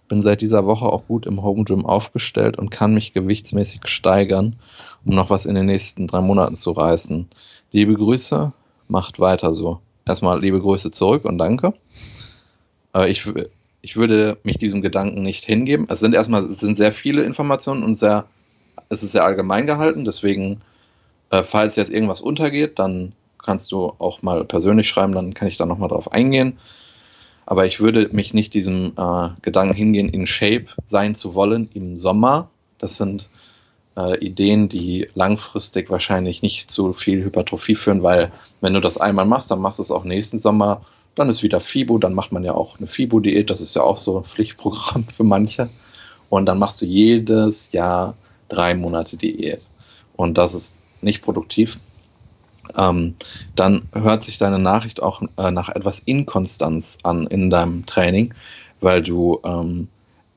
[0.08, 4.56] Bin seit dieser Woche auch gut im Home Gym aufgestellt und kann mich gewichtsmäßig steigern,
[5.04, 7.28] um noch was in den nächsten drei Monaten zu reißen.
[7.72, 8.52] Liebe Grüße,
[8.88, 9.80] macht weiter so.
[10.06, 11.74] Erstmal liebe Grüße zurück und danke.
[12.94, 13.30] Äh, ich,
[13.82, 15.86] ich würde mich diesem Gedanken nicht hingeben.
[15.90, 18.24] Es sind erstmal es sind sehr viele Informationen und sehr
[18.88, 20.60] es ist sehr allgemein gehalten, deswegen,
[21.30, 23.12] äh, falls jetzt irgendwas untergeht, dann
[23.42, 26.58] kannst du auch mal persönlich schreiben, dann kann ich da nochmal drauf eingehen.
[27.46, 31.96] Aber ich würde mich nicht diesem äh, Gedanken hingehen, in Shape sein zu wollen im
[31.96, 32.50] Sommer.
[32.76, 33.30] Das sind
[33.96, 39.24] äh, Ideen, die langfristig wahrscheinlich nicht zu viel Hypertrophie führen, weil wenn du das einmal
[39.24, 40.82] machst, dann machst du es auch nächsten Sommer,
[41.14, 43.98] dann ist wieder FIBO, dann macht man ja auch eine FIBO-Diät, das ist ja auch
[43.98, 45.68] so ein Pflichtprogramm für manche.
[46.28, 48.14] Und dann machst du jedes Jahr
[48.48, 49.62] drei Monate Diät.
[50.16, 51.78] Und das ist nicht produktiv.
[52.76, 53.14] Ähm,
[53.54, 58.34] dann hört sich deine Nachricht auch äh, nach etwas Inkonstanz an in deinem Training,
[58.80, 59.88] weil du ähm,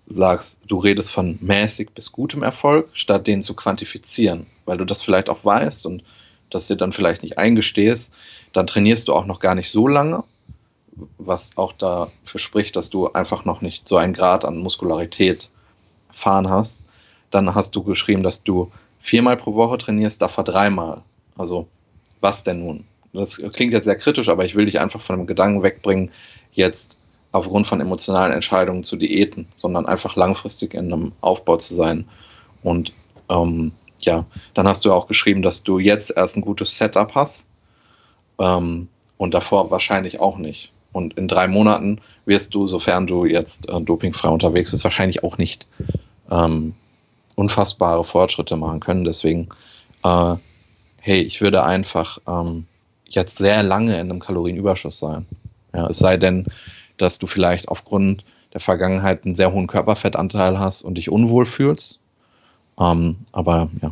[0.07, 5.01] sagst, du redest von mäßig bis gutem Erfolg, statt den zu quantifizieren, weil du das
[5.01, 6.03] vielleicht auch weißt und
[6.49, 8.14] das dir dann vielleicht nicht eingestehst,
[8.53, 10.24] dann trainierst du auch noch gar nicht so lange,
[11.18, 15.49] was auch dafür spricht, dass du einfach noch nicht so einen Grad an Muskularität
[16.09, 16.84] erfahren hast.
[17.30, 18.72] Dann hast du geschrieben, dass du
[19.02, 21.02] viermal pro Woche trainierst, davor dreimal.
[21.38, 21.68] Also
[22.22, 22.86] was denn nun?
[23.14, 26.12] Das klingt jetzt sehr kritisch, aber ich will dich einfach von dem Gedanken wegbringen,
[26.54, 26.97] jetzt
[27.34, 32.08] aufgrund von emotionalen Entscheidungen zu diäten, sondern einfach langfristig in einem Aufbau zu sein.
[32.64, 32.93] Und
[33.30, 37.47] ähm, ja, dann hast du auch geschrieben, dass du jetzt erst ein gutes Setup hast
[38.39, 38.88] ähm,
[39.18, 40.72] und davor wahrscheinlich auch nicht.
[40.93, 45.38] Und in drei Monaten wirst du, sofern du jetzt äh, dopingfrei unterwegs bist, wahrscheinlich auch
[45.38, 45.68] nicht
[46.30, 46.76] ähm,
[47.42, 49.04] unfassbare Fortschritte machen können.
[49.04, 49.50] Deswegen,
[50.04, 50.36] äh,
[51.00, 52.66] hey, ich würde einfach ähm,
[53.06, 55.26] jetzt sehr lange in einem Kalorienüberschuss sein.
[55.74, 56.46] Ja, es sei denn,
[56.98, 58.24] dass du vielleicht aufgrund
[58.54, 62.00] der Vergangenheit einen sehr hohen Körperfettanteil hast und dich unwohl fühlst.
[62.80, 63.92] Ähm, aber ja.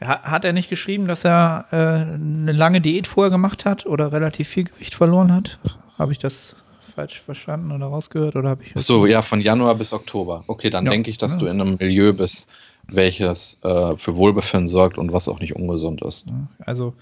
[0.00, 4.48] Hat er nicht geschrieben, dass er äh, eine lange Diät vorher gemacht hat oder relativ
[4.48, 5.58] viel Gewicht verloren hat?
[5.98, 6.56] Habe ich das
[6.94, 8.36] falsch verstanden oder rausgehört?
[8.36, 10.44] Oder habe ich so, ja, von Januar bis Oktober.
[10.46, 10.90] Okay, dann ja.
[10.90, 11.38] denke ich, dass ja.
[11.40, 12.48] du in einem Milieu bist,
[12.86, 16.26] welches äh, für Wohlbefinden sorgt und was auch nicht ungesund ist.
[16.64, 16.94] Also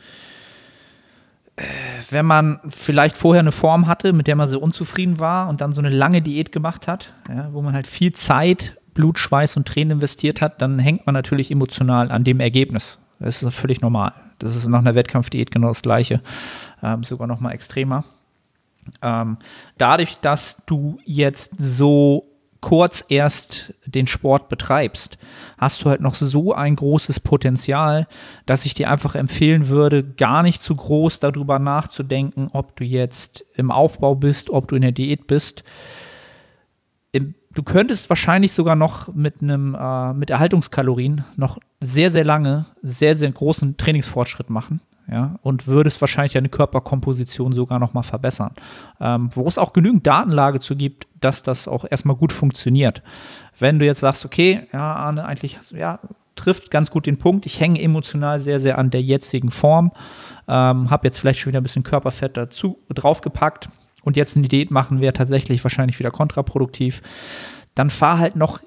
[2.11, 5.73] wenn man vielleicht vorher eine Form hatte, mit der man so unzufrieden war und dann
[5.73, 9.69] so eine lange Diät gemacht hat, ja, wo man halt viel Zeit, Blut, Schweiß und
[9.69, 12.99] Tränen investiert hat, dann hängt man natürlich emotional an dem Ergebnis.
[13.19, 14.13] Das ist völlig normal.
[14.39, 16.21] Das ist nach einer Wettkampfdiät genau das Gleiche,
[16.83, 18.05] ähm, sogar noch mal extremer.
[19.01, 19.39] Ähm,
[19.79, 22.29] dadurch, dass du jetzt so
[22.63, 25.19] kurz erst den Sport betreibst,
[25.59, 28.07] hast du halt noch so ein großes Potenzial,
[28.47, 33.45] dass ich dir einfach empfehlen würde, gar nicht zu groß darüber nachzudenken, ob du jetzt
[33.55, 35.65] im Aufbau bist, ob du in der Diät bist.
[37.13, 43.15] Du könntest wahrscheinlich sogar noch mit einem äh, mit Erhaltungskalorien noch sehr sehr lange sehr
[43.15, 44.81] sehr großen Trainingsfortschritt machen
[45.11, 48.53] ja, und würdest wahrscheinlich deine Körperkomposition sogar noch mal verbessern.
[49.01, 53.03] Ähm, wo es auch genügend Datenlage zu gibt, dass das auch erstmal gut funktioniert.
[53.59, 55.99] Wenn du jetzt sagst, okay, ja, Arne, eigentlich, ja,
[56.35, 57.47] trifft ganz gut den Punkt.
[57.47, 59.93] Ich hänge emotional sehr, sehr an der jetzigen Form.
[60.49, 63.69] Ähm, habe jetzt vielleicht schon wieder ein bisschen Körperfett dazu draufgepackt
[64.03, 67.03] und jetzt eine Diät machen wäre tatsächlich wahrscheinlich wieder kontraproduktiv.
[67.75, 68.61] Dann fahr halt noch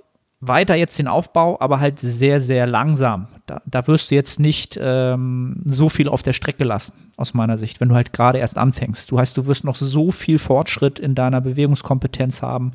[0.47, 3.27] weiter jetzt den Aufbau, aber halt sehr, sehr langsam.
[3.45, 7.57] Da, da wirst du jetzt nicht ähm, so viel auf der Strecke lassen, aus meiner
[7.57, 9.11] Sicht, wenn du halt gerade erst anfängst.
[9.11, 12.73] Du heißt, du wirst noch so viel Fortschritt in deiner Bewegungskompetenz haben,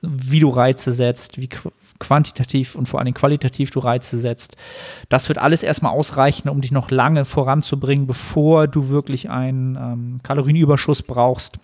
[0.00, 1.48] wie du Reize setzt, wie
[1.98, 4.56] quantitativ und vor allem qualitativ du Reize setzt.
[5.08, 10.20] Das wird alles erstmal ausreichen, um dich noch lange voranzubringen, bevor du wirklich einen ähm,
[10.22, 11.58] Kalorienüberschuss brauchst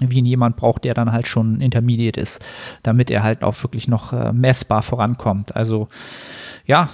[0.00, 2.44] wie ihn jemand braucht, der dann halt schon intermediate ist,
[2.82, 5.54] damit er halt auch wirklich noch äh, messbar vorankommt.
[5.54, 5.88] Also
[6.66, 6.88] ja,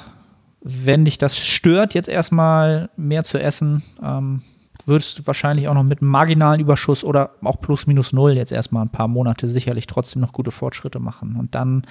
[0.63, 4.43] wenn dich das stört, jetzt erstmal mehr zu essen, ähm,
[4.87, 8.53] würdest du wahrscheinlich auch noch mit einem marginalen Überschuss oder auch plus minus null jetzt
[8.53, 11.37] erstmal ein paar Monate sicherlich trotzdem noch gute Fortschritte machen.
[11.37, 11.87] Und dann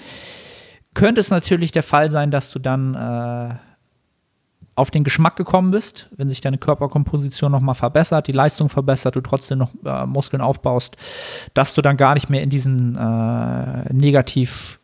[0.93, 3.55] könnte es natürlich der Fall sein, dass du dann äh,
[4.79, 9.21] auf den Geschmack gekommen bist, wenn sich deine Körperkomposition nochmal verbessert, die Leistung verbessert, du
[9.21, 10.97] trotzdem noch äh, Muskeln aufbaust,
[11.53, 14.77] dass du dann gar nicht mehr in diesen äh, Negativ-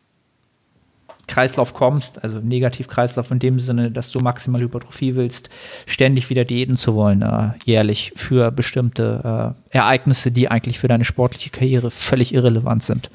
[1.28, 5.50] Kreislauf kommst, also Negativkreislauf in dem Sinne, dass du maximal Hypertrophie willst,
[5.84, 11.04] ständig wieder Diäten zu wollen, äh, jährlich für bestimmte äh, Ereignisse, die eigentlich für deine
[11.04, 13.10] sportliche Karriere völlig irrelevant sind.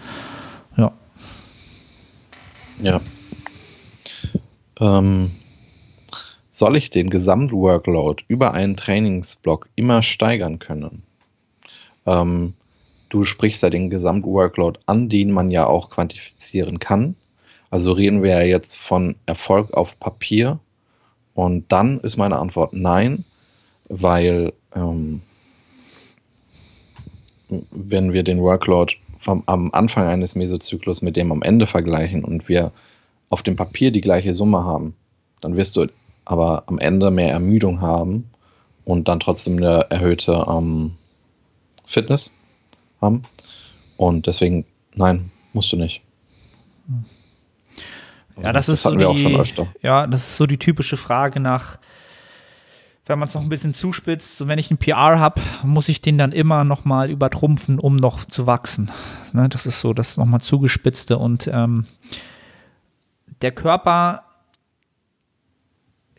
[0.76, 0.92] Ja.
[2.82, 3.00] Ja.
[4.82, 5.32] Ähm,
[6.62, 11.02] soll ich den Gesamtworkload über einen Trainingsblock immer steigern können?
[12.06, 12.54] Ähm,
[13.10, 17.16] du sprichst ja den Gesamtworkload an, den man ja auch quantifizieren kann.
[17.72, 20.60] Also reden wir ja jetzt von Erfolg auf Papier.
[21.34, 23.26] Und dann ist meine Antwort nein,
[23.90, 25.24] weil ähm,
[27.72, 32.48] wenn wir den Workload vom, am Anfang eines Mesozyklus mit dem am Ende vergleichen und
[32.48, 32.72] wir
[33.32, 34.94] auf dem Papier die gleiche Summe haben,
[35.42, 35.88] Dann wirst du
[36.26, 38.30] aber am Ende mehr Ermüdung haben
[38.86, 40.96] und dann trotzdem eine erhöhte ähm,
[41.86, 42.32] Fitness
[43.02, 43.24] haben.
[43.98, 44.66] Und deswegen,
[44.96, 46.02] nein, musst du nicht.
[48.42, 49.68] Ja, das, ist hatten so wir die, auch schon öfter.
[49.82, 51.78] Ja, das ist so die typische Frage nach,
[53.06, 56.02] wenn man es noch ein bisschen zuspitzt, so wenn ich einen PR habe, muss ich
[56.02, 58.92] den dann immer noch mal übertrumpfen, um noch zu wachsen.
[59.34, 61.86] Ne, das ist so das nochmal zugespitzte und ähm,
[63.42, 64.24] der Körper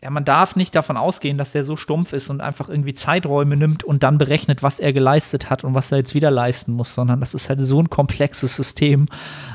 [0.03, 3.55] ja, man darf nicht davon ausgehen, dass der so stumpf ist und einfach irgendwie Zeiträume
[3.55, 6.93] nimmt und dann berechnet, was er geleistet hat und was er jetzt wieder leisten muss,
[6.93, 9.05] sondern das ist halt so ein komplexes System,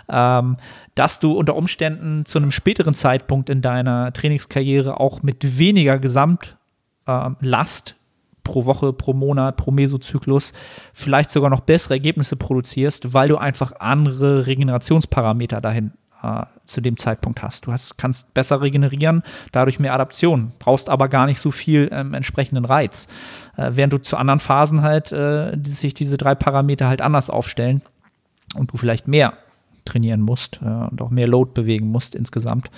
[0.08, 0.56] ähm,
[0.94, 7.90] dass du unter Umständen zu einem späteren Zeitpunkt in deiner Trainingskarriere auch mit weniger Gesamtlast
[7.90, 7.96] ähm,
[8.42, 10.54] pro Woche, pro Monat, pro Mesozyklus
[10.94, 15.92] vielleicht sogar noch bessere Ergebnisse produzierst, weil du einfach andere Regenerationsparameter dahin
[16.22, 17.66] äh, zu dem Zeitpunkt hast.
[17.66, 22.14] Du hast, kannst besser regenerieren, dadurch mehr Adaption, brauchst aber gar nicht so viel ähm,
[22.14, 23.08] entsprechenden Reiz.
[23.56, 27.30] Äh, während du zu anderen Phasen halt äh, die, sich diese drei Parameter halt anders
[27.30, 27.82] aufstellen
[28.54, 29.34] und du vielleicht mehr
[29.84, 32.70] trainieren musst äh, und auch mehr Load bewegen musst insgesamt.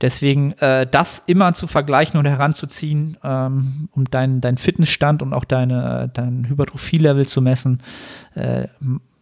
[0.00, 5.44] Deswegen äh, das immer zu vergleichen und heranzuziehen, ähm, um deinen dein Fitnessstand und auch
[5.44, 7.82] deine, dein Hypertrophie-Level zu messen,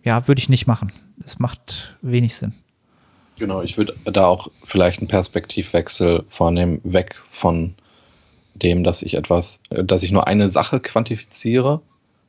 [0.02, 0.92] ja, würde ich nicht machen.
[1.18, 2.54] Das macht wenig Sinn.
[3.40, 7.74] Genau, ich würde da auch vielleicht einen Perspektivwechsel vornehmen, weg von
[8.52, 11.80] dem, dass ich etwas, dass ich nur eine Sache quantifiziere,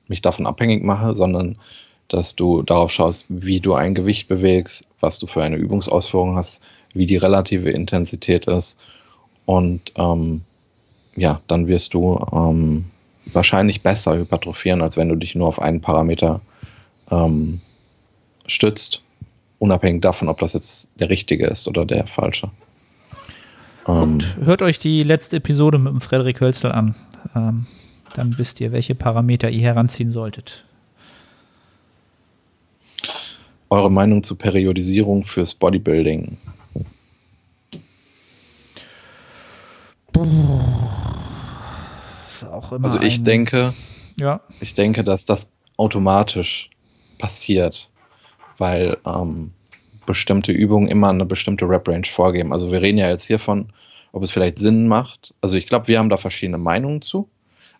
[0.07, 1.57] mich davon abhängig mache, sondern
[2.07, 6.61] dass du darauf schaust, wie du ein Gewicht bewegst, was du für eine Übungsausführung hast,
[6.93, 8.79] wie die relative Intensität ist.
[9.45, 10.43] Und ähm,
[11.17, 12.85] ja, dann wirst du ähm,
[13.25, 16.39] wahrscheinlich besser hypertrophieren, als wenn du dich nur auf einen Parameter
[17.11, 17.59] ähm,
[18.47, 19.03] stützt
[19.61, 22.49] unabhängig davon, ob das jetzt der richtige ist oder der falsche.
[23.83, 26.95] Guckt, ähm, hört euch die letzte Episode mit dem Frederik Hölzel an.
[27.35, 27.67] Ähm,
[28.15, 30.65] dann wisst ihr, welche Parameter ihr heranziehen solltet.
[33.69, 36.37] Eure Meinung zur Periodisierung fürs Bodybuilding?
[42.81, 43.73] also ich ein, denke,
[44.19, 44.41] ja.
[44.59, 46.69] ich denke, dass das automatisch
[47.17, 47.90] passiert
[48.57, 49.51] weil ähm,
[50.05, 52.53] bestimmte Übungen immer eine bestimmte Rep-Range vorgeben.
[52.53, 53.69] Also wir reden ja jetzt hiervon,
[54.11, 55.33] ob es vielleicht Sinn macht.
[55.41, 57.29] Also ich glaube, wir haben da verschiedene Meinungen zu.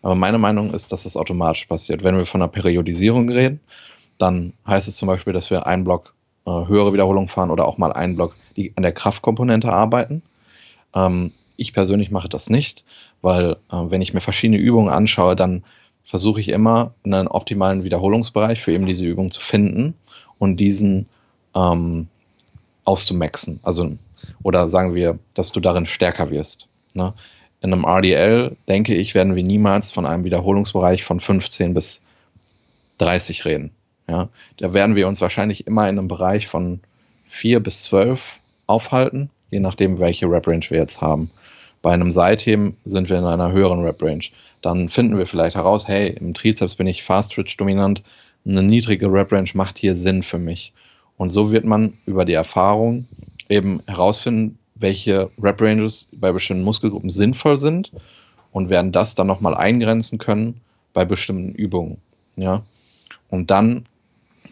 [0.02, 2.02] Aber meine Meinung ist, dass das automatisch passiert.
[2.02, 3.60] Wenn wir von einer Periodisierung reden,
[4.18, 6.14] dann heißt es zum Beispiel, dass wir einen Block
[6.46, 10.22] äh, höhere Wiederholungen fahren oder auch mal einen Block, die an der Kraftkomponente arbeiten.
[10.94, 12.84] Ähm, ich persönlich mache das nicht,
[13.20, 15.62] weil äh, wenn ich mir verschiedene Übungen anschaue, dann
[16.04, 19.94] versuche ich immer einen optimalen Wiederholungsbereich für eben diese Übung zu finden
[20.42, 21.06] und diesen
[21.54, 22.08] ähm,
[22.84, 23.60] auszumaxen.
[23.62, 23.92] Also,
[24.42, 26.66] oder sagen wir, dass du darin stärker wirst.
[26.94, 27.14] Ne?
[27.60, 32.02] In einem RDL, denke ich, werden wir niemals von einem Wiederholungsbereich von 15 bis
[32.98, 33.70] 30 reden.
[34.08, 34.30] Ja?
[34.56, 36.80] Da werden wir uns wahrscheinlich immer in einem Bereich von
[37.28, 41.30] 4 bis 12 aufhalten, je nachdem, welche Rep-Range wir jetzt haben.
[41.82, 44.24] Bei einem Seitheben sind wir in einer höheren Rep-Range.
[44.60, 48.02] Dann finden wir vielleicht heraus, hey, im Trizeps bin ich Fast-Twitch dominant,
[48.44, 50.72] eine niedrige Rep-Range macht hier Sinn für mich.
[51.16, 53.06] Und so wird man über die Erfahrung
[53.48, 57.92] eben herausfinden, welche Rep-Ranges bei bestimmten Muskelgruppen sinnvoll sind
[58.50, 60.60] und werden das dann nochmal eingrenzen können
[60.92, 61.98] bei bestimmten Übungen.
[62.36, 62.62] Ja?
[63.28, 63.84] Und dann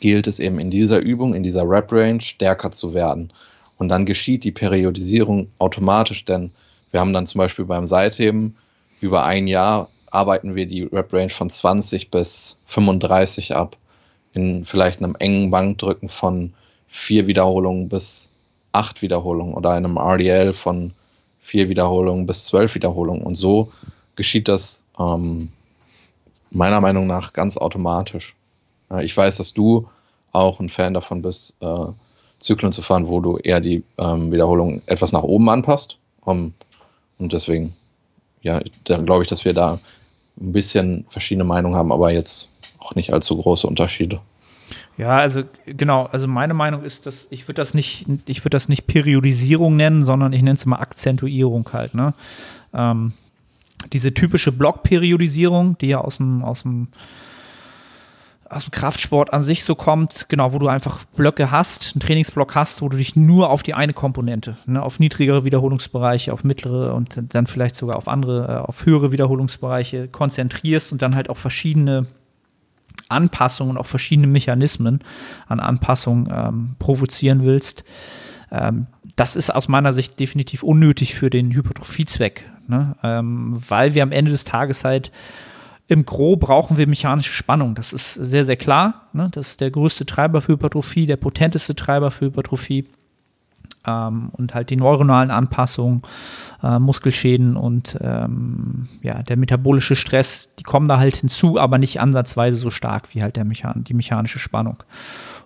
[0.01, 3.33] gilt es eben in dieser Übung, in dieser Rep-Range stärker zu werden.
[3.77, 6.51] Und dann geschieht die Periodisierung automatisch, denn
[6.91, 8.57] wir haben dann zum Beispiel beim Seitheben
[9.01, 13.77] über ein Jahr arbeiten wir die Rep-Range von 20 bis 35 ab.
[14.33, 16.53] In vielleicht einem engen Bankdrücken von
[16.89, 18.31] vier Wiederholungen bis
[18.73, 20.93] acht Wiederholungen oder einem RDL von
[21.41, 23.23] vier Wiederholungen bis zwölf Wiederholungen.
[23.23, 23.73] Und so
[24.15, 25.51] geschieht das ähm,
[26.51, 28.35] meiner Meinung nach ganz automatisch.
[29.03, 29.89] Ich weiß, dass du
[30.33, 31.87] auch ein Fan davon bist, äh,
[32.41, 35.97] Zyklen zu fahren, wo du eher die ähm, Wiederholung etwas nach oben anpasst.
[36.23, 36.55] Um,
[37.19, 37.75] und deswegen,
[38.43, 39.79] ja, glaube ich, dass wir da
[40.41, 44.21] ein bisschen verschiedene Meinungen haben, aber jetzt auch nicht allzu große Unterschiede.
[44.97, 48.69] Ja, also genau, also meine Meinung ist, dass ich würde das nicht, ich würde das
[48.69, 52.15] nicht Periodisierung nennen, sondern ich nenne es immer Akzentuierung halt, ne?
[52.73, 53.13] Ähm,
[53.93, 56.89] diese typische Blockperiodisierung, die ja aus dem, aus dem
[58.51, 62.57] aus dem Kraftsport an sich so kommt, genau, wo du einfach Blöcke hast, einen Trainingsblock
[62.57, 66.95] hast, wo du dich nur auf die eine Komponente, ne, auf niedrigere Wiederholungsbereiche, auf mittlere
[66.95, 71.37] und dann vielleicht sogar auf andere, äh, auf höhere Wiederholungsbereiche konzentrierst und dann halt auch
[71.37, 72.09] verschiedene
[73.09, 75.01] Anpassungen, auch verschiedene Mechanismen
[75.47, 77.85] an Anpassungen ähm, provozieren willst.
[78.51, 82.97] Ähm, das ist aus meiner Sicht definitiv unnötig für den Hypertrophiezweck, ne?
[83.05, 85.13] ähm, weil wir am Ende des Tages halt
[85.91, 87.75] im Gro brauchen wir mechanische Spannung.
[87.75, 89.09] Das ist sehr, sehr klar.
[89.13, 89.29] Ne?
[89.33, 92.87] Das ist der größte Treiber für Hypertrophie, der potenteste Treiber für Hypertrophie.
[93.85, 96.03] Ähm, und halt die neuronalen Anpassungen,
[96.63, 101.99] äh, Muskelschäden und ähm, ja, der metabolische Stress, die kommen da halt hinzu, aber nicht
[101.99, 104.85] ansatzweise so stark wie halt der Mechan die mechanische Spannung.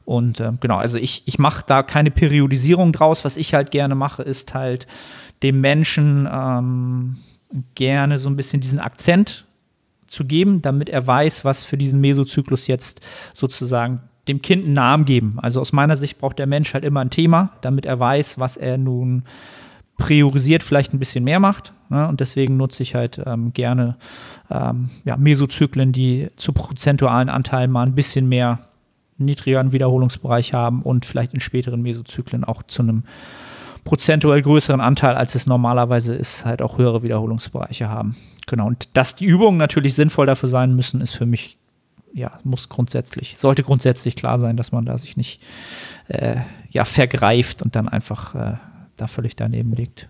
[0.05, 3.24] Und äh, genau, also ich, ich mache da keine Periodisierung draus.
[3.24, 4.86] Was ich halt gerne mache, ist halt
[5.42, 7.16] dem Menschen ähm,
[7.74, 9.43] gerne so ein bisschen diesen Akzent
[10.14, 13.00] zu geben, damit er weiß, was für diesen Mesozyklus jetzt
[13.34, 15.38] sozusagen dem Kind einen Namen geben.
[15.38, 18.56] Also aus meiner Sicht braucht der Mensch halt immer ein Thema, damit er weiß, was
[18.56, 19.24] er nun
[19.98, 21.72] priorisiert vielleicht ein bisschen mehr macht.
[21.88, 22.08] Ne?
[22.08, 23.96] Und deswegen nutze ich halt ähm, gerne
[24.50, 28.60] ähm, ja, Mesozyklen, die zu prozentualen Anteilen mal ein bisschen mehr
[29.18, 33.04] niedrigeren Wiederholungsbereich haben und vielleicht in späteren Mesozyklen auch zu einem
[33.84, 38.16] prozentuell größeren Anteil, als es normalerweise ist, halt auch höhere Wiederholungsbereiche haben.
[38.47, 38.66] Genau.
[38.66, 41.59] Und dass die Übungen natürlich sinnvoll dafür sein müssen, ist für mich,
[42.12, 45.42] ja, muss grundsätzlich, sollte grundsätzlich klar sein, dass man da sich nicht
[46.09, 46.36] äh,
[46.70, 48.57] ja, vergreift und dann einfach äh,
[48.97, 50.09] da völlig daneben liegt.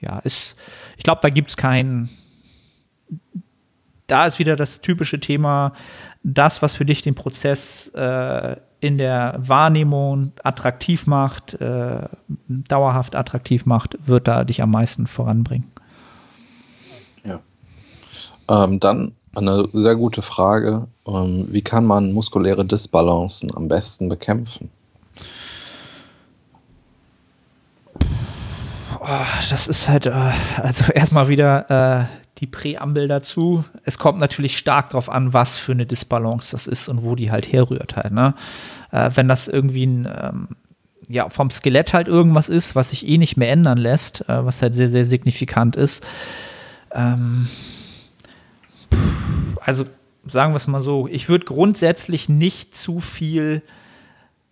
[0.00, 0.54] Ja, ist,
[0.96, 2.08] ich glaube, da gibt es keinen.
[4.06, 5.72] Da ist wieder das typische Thema,
[6.22, 12.02] das, was für dich den Prozess äh, in der Wahrnehmung attraktiv macht, äh,
[12.48, 15.72] dauerhaft attraktiv macht, wird da dich am meisten voranbringen.
[18.48, 20.86] Ähm, dann eine sehr gute Frage.
[21.06, 24.70] Ähm, wie kann man muskuläre Disbalancen am besten bekämpfen?
[29.00, 32.04] Oh, das ist halt, äh, also erstmal wieder äh,
[32.38, 33.64] die Präambel dazu.
[33.84, 37.30] Es kommt natürlich stark darauf an, was für eine Disbalance das ist und wo die
[37.30, 38.12] halt herrührt halt.
[38.12, 38.34] Ne?
[38.90, 40.48] Äh, wenn das irgendwie ein, ähm,
[41.08, 44.74] ja, vom Skelett halt irgendwas ist, was sich eh nicht mehr ändern lässt, was halt
[44.74, 46.04] sehr, sehr signifikant ist.
[46.92, 47.46] Ähm,
[49.66, 49.84] also
[50.24, 53.62] sagen wir es mal so, ich würde grundsätzlich nicht zu viel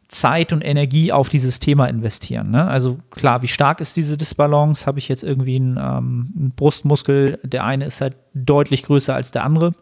[0.09, 2.51] Zeit und Energie auf dieses Thema investieren.
[2.51, 2.67] Ne?
[2.67, 4.87] Also klar, wie stark ist diese Disbalance?
[4.87, 9.31] Habe ich jetzt irgendwie einen, ähm, einen, Brustmuskel, der eine ist halt deutlich größer als
[9.31, 9.75] der andere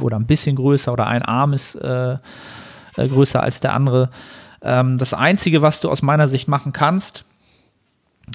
[0.00, 4.10] oder ein bisschen größer oder ein Arm ist äh, äh, größer als der andere.
[4.62, 7.24] Ähm, das Einzige, was du aus meiner Sicht machen kannst,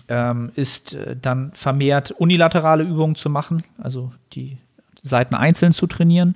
[0.08, 4.58] ähm, ist äh, dann vermehrt unilaterale Übungen zu machen, also die
[5.04, 6.36] Seiten einzeln zu trainieren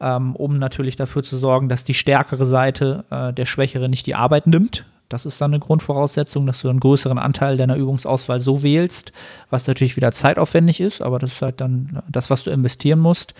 [0.00, 4.14] ähm, um natürlich dafür zu sorgen, dass die stärkere Seite äh, der Schwächere nicht die
[4.14, 4.84] Arbeit nimmt.
[5.08, 9.12] Das ist dann eine Grundvoraussetzung, dass du einen größeren Anteil deiner Übungsauswahl so wählst,
[9.50, 13.34] was natürlich wieder zeitaufwendig ist, aber das ist halt dann das, was du investieren musst.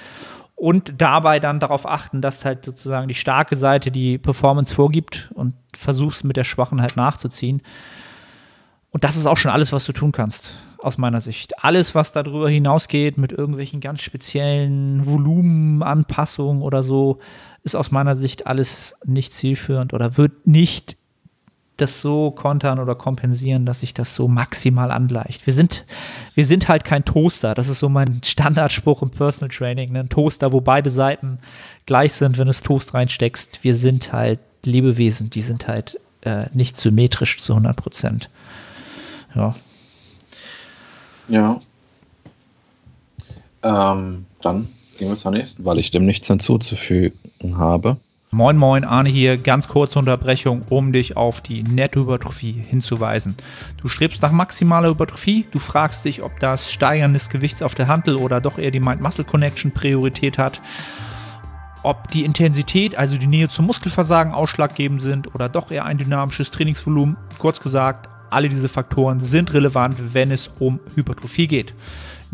[0.56, 5.54] Und dabei dann darauf achten, dass halt sozusagen die starke Seite die Performance vorgibt und
[5.76, 7.60] versuchst mit der schwachen halt nachzuziehen.
[8.90, 10.54] Und das ist auch schon alles, was du tun kannst
[10.84, 11.64] aus meiner Sicht.
[11.64, 17.18] Alles, was darüber hinausgeht mit irgendwelchen ganz speziellen Volumenanpassungen oder so,
[17.62, 20.96] ist aus meiner Sicht alles nicht zielführend oder wird nicht
[21.76, 25.44] das so kontern oder kompensieren, dass sich das so maximal angleicht.
[25.46, 25.84] Wir sind,
[26.34, 27.54] wir sind halt kein Toaster.
[27.54, 29.92] Das ist so mein Standardspruch im Personal Training.
[29.92, 30.00] Ne?
[30.00, 31.38] Ein Toaster, wo beide Seiten
[31.86, 33.64] gleich sind, wenn du das Toast reinsteckst.
[33.64, 38.30] Wir sind halt Lebewesen, die sind halt äh, nicht symmetrisch zu 100 Prozent.
[39.34, 39.56] Ja,
[41.28, 41.60] ja.
[43.62, 44.68] Ähm, dann
[44.98, 47.96] gehen wir zur nächsten, weil ich dem nichts hinzuzufügen habe.
[48.34, 49.36] Moin Moin, Arne hier.
[49.36, 53.36] Ganz kurze Unterbrechung, um dich auf die Nettohypertrophie hinzuweisen.
[53.80, 57.86] Du strebst nach maximaler Hypertrophie, du fragst dich, ob das Steigern des Gewichts auf der
[57.86, 60.60] Handel oder doch eher die Mind-Muscle-Connection Priorität hat,
[61.84, 66.50] ob die Intensität, also die Nähe zum Muskelversagen ausschlaggebend sind oder doch eher ein dynamisches
[66.50, 67.16] Trainingsvolumen.
[67.38, 71.72] Kurz gesagt, alle diese Faktoren sind relevant, wenn es um Hypertrophie geht.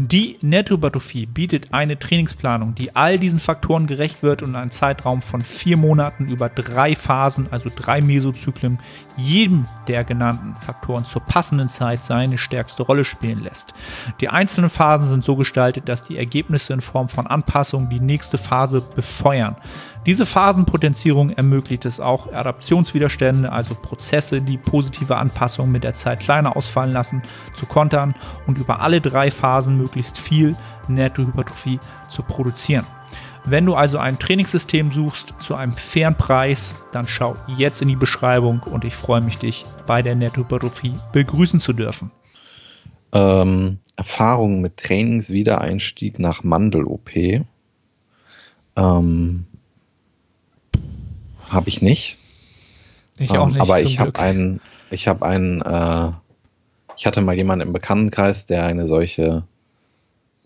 [0.03, 5.43] Die Nettohypertrophie bietet eine Trainingsplanung, die all diesen Faktoren gerecht wird und einen Zeitraum von
[5.43, 8.79] vier Monaten über drei Phasen, also drei Mesozyklen,
[9.19, 13.75] jedem der genannten Faktoren zur passenden Zeit seine stärkste Rolle spielen lässt.
[14.23, 18.39] Die einzelnen Phasen sind so gestaltet, dass die Ergebnisse in Form von Anpassungen die nächste
[18.39, 19.57] Phase befeuern.
[20.07, 26.57] Diese Phasenpotenzierung ermöglicht es auch, Adaptionswiderstände, also Prozesse, die positive Anpassungen mit der Zeit kleiner
[26.57, 27.21] ausfallen lassen,
[27.53, 28.15] zu kontern
[28.47, 30.57] und über alle drei Phasen möglichst viel
[30.89, 32.85] Nettohypertrophie zu produzieren.
[33.45, 37.97] Wenn du also ein Trainingssystem suchst zu einem fairen Preis, dann schau jetzt in die
[37.97, 42.11] Beschreibung und ich freue mich, dich bei der Nettohypertrophie begrüßen zu dürfen.
[43.13, 47.11] Ähm, Erfahrungen mit Trainingswiedereinstieg nach Mandel-OP.
[48.77, 49.47] Ähm,
[51.49, 52.19] habe ich nicht.
[53.19, 53.63] Ich auch ähm, nicht.
[53.63, 54.61] Aber ich habe einen,
[54.91, 56.13] ich habe einen, äh,
[56.97, 59.45] Ich hatte mal jemanden im Bekanntenkreis, der eine solche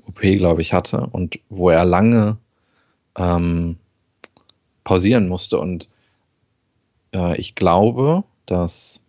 [0.09, 2.39] OP, glaube ich, hatte und wo er lange
[3.17, 3.77] ähm,
[4.85, 5.59] pausieren musste.
[5.59, 5.89] Und
[7.15, 9.01] äh, ich glaube, dass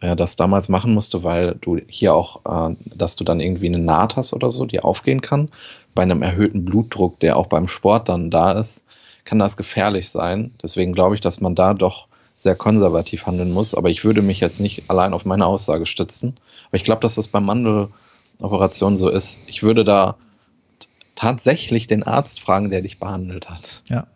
[0.00, 3.78] er das damals machen musste, weil du hier auch, äh, dass du dann irgendwie eine
[3.78, 5.50] Naht hast oder so, die aufgehen kann.
[5.94, 8.84] Bei einem erhöhten Blutdruck, der auch beim Sport dann da ist,
[9.24, 10.52] kann das gefährlich sein.
[10.62, 13.74] Deswegen glaube ich, dass man da doch sehr konservativ handeln muss.
[13.74, 16.36] Aber ich würde mich jetzt nicht allein auf meine Aussage stützen.
[16.68, 17.40] Aber ich glaube, dass das bei
[18.38, 19.40] Mandeloperationen so ist.
[19.46, 20.16] Ich würde da
[21.14, 23.82] tatsächlich den Arzt fragen, der dich behandelt hat.
[23.88, 24.06] Ja.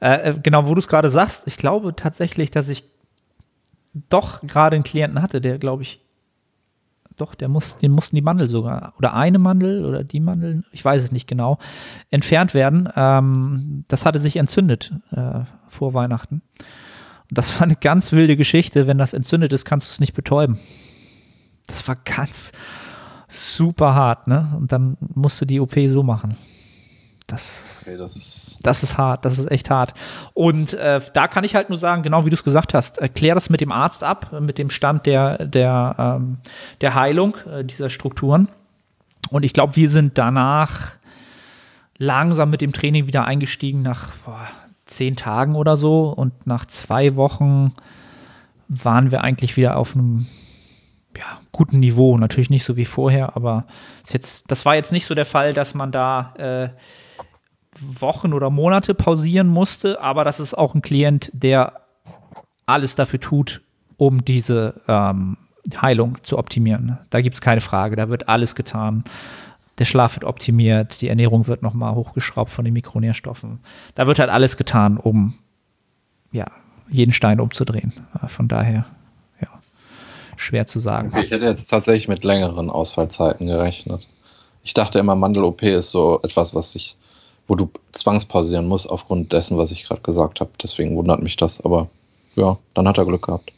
[0.00, 2.84] Äh, äh genau, wo du es gerade sagst, ich glaube tatsächlich, dass ich
[4.08, 6.00] doch gerade einen Klienten hatte, der, glaube ich,
[7.18, 10.82] doch, der muss, den mussten die Mandel sogar, oder eine Mandel oder die Mandel, ich
[10.82, 11.58] weiß es nicht genau,
[12.10, 12.88] entfernt werden.
[12.96, 16.40] Ähm, das hatte sich entzündet äh, vor Weihnachten.
[17.28, 18.86] Und das war eine ganz wilde Geschichte.
[18.86, 20.58] Wenn das entzündet ist, kannst du es nicht betäuben.
[21.66, 22.52] Das war ganz
[23.32, 24.52] super hart, ne?
[24.56, 26.36] Und dann musste die OP so machen.
[27.26, 29.94] Das, okay, das, ist das ist hart, das ist echt hart.
[30.34, 33.34] Und äh, da kann ich halt nur sagen, genau wie du es gesagt hast, erklär
[33.34, 36.38] das mit dem Arzt ab, mit dem Stand der, der, ähm,
[36.80, 38.48] der Heilung äh, dieser Strukturen.
[39.30, 40.96] Und ich glaube, wir sind danach
[41.96, 44.48] langsam mit dem Training wieder eingestiegen nach boah,
[44.84, 46.10] zehn Tagen oder so.
[46.10, 47.72] Und nach zwei Wochen
[48.68, 50.26] waren wir eigentlich wieder auf einem
[51.16, 52.16] ja, guten Niveau.
[52.18, 53.64] Natürlich nicht so wie vorher, aber
[54.06, 56.68] jetzt, das war jetzt nicht so der Fall, dass man da äh,
[57.80, 61.82] Wochen oder Monate pausieren musste, aber das ist auch ein Klient, der
[62.66, 63.62] alles dafür tut,
[63.96, 65.36] um diese ähm,
[65.80, 66.98] Heilung zu optimieren.
[67.10, 69.04] Da gibt es keine Frage, da wird alles getan.
[69.78, 73.60] Der Schlaf wird optimiert, die Ernährung wird nochmal hochgeschraubt von den Mikronährstoffen.
[73.94, 75.34] Da wird halt alles getan, um
[76.30, 76.46] ja,
[76.88, 77.92] jeden Stein umzudrehen.
[78.22, 78.86] Äh, von daher,
[80.42, 81.10] schwer zu sagen.
[81.12, 84.06] Okay, ich hätte jetzt tatsächlich mit längeren Ausfallzeiten gerechnet.
[84.64, 86.96] Ich dachte immer, Mandel-OP ist so etwas, was sich
[87.48, 90.50] wo du zwangspausieren musst aufgrund dessen, was ich gerade gesagt habe.
[90.62, 91.88] Deswegen wundert mich das, aber
[92.36, 93.52] ja, dann hat er Glück gehabt.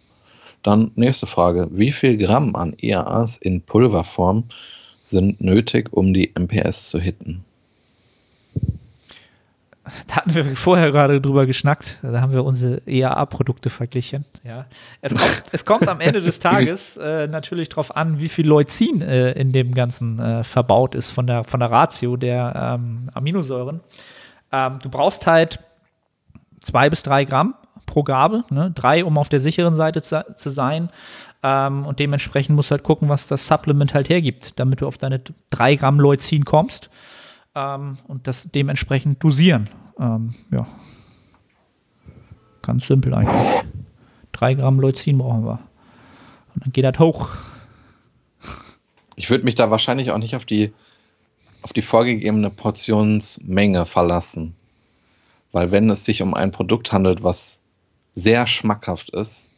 [0.63, 1.69] Dann nächste Frage.
[1.71, 4.45] Wie viel Gramm an EAAs in Pulverform
[5.03, 7.45] sind nötig, um die MPS zu hitten?
[10.07, 11.99] da hatten wir vorher gerade drüber geschnackt.
[12.03, 14.25] Da haben wir unsere EAA-Produkte verglichen.
[14.43, 14.67] Ja.
[15.01, 19.03] Es, kommt, es kommt am Ende des Tages äh, natürlich darauf an, wie viel Leucin
[19.03, 23.81] äh, in dem Ganzen äh, verbaut ist, von der, von der Ratio der ähm, Aminosäuren.
[24.53, 25.61] Ähm, du brauchst halt
[26.61, 27.55] zwei bis drei Gramm
[27.87, 28.45] pro Gabe.
[28.51, 28.71] Ne?
[28.75, 30.89] Drei, um auf der sicheren Seite zu, zu sein.
[31.43, 34.97] Ähm, und dementsprechend musst du halt gucken, was das Supplement halt hergibt, damit du auf
[34.97, 35.21] deine
[35.51, 36.89] drei Gramm Leucin kommst
[37.55, 39.69] ähm, und das dementsprechend dosieren.
[39.99, 40.67] Ähm, ja.
[42.63, 43.65] Ganz simpel eigentlich.
[44.33, 45.59] Drei Gramm Leucin brauchen wir.
[46.55, 47.37] Und dann geht das hoch.
[49.17, 50.73] Ich würde mich da wahrscheinlich auch nicht auf die,
[51.63, 54.57] auf die vorgegebene Portionsmenge verlassen.
[55.53, 57.61] Weil wenn es sich um ein Produkt handelt, was
[58.17, 59.53] sehr schmackhaft ist,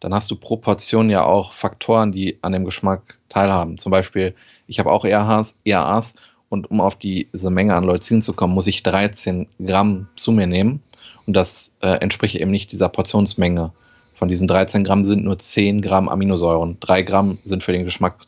[0.00, 3.78] dann hast du pro Portion ja auch Faktoren, die an dem Geschmack teilhaben.
[3.78, 4.34] Zum Beispiel,
[4.66, 6.14] ich habe auch ERHs, ERAs
[6.54, 10.46] und um auf diese Menge an Leucin zu kommen, muss ich 13 Gramm zu mir
[10.46, 10.80] nehmen.
[11.26, 13.72] Und das äh, entspricht eben nicht dieser Portionsmenge.
[14.14, 16.78] Von diesen 13 Gramm sind nur 10 Gramm Aminosäuren.
[16.80, 18.20] 3 Gramm sind für den Geschmack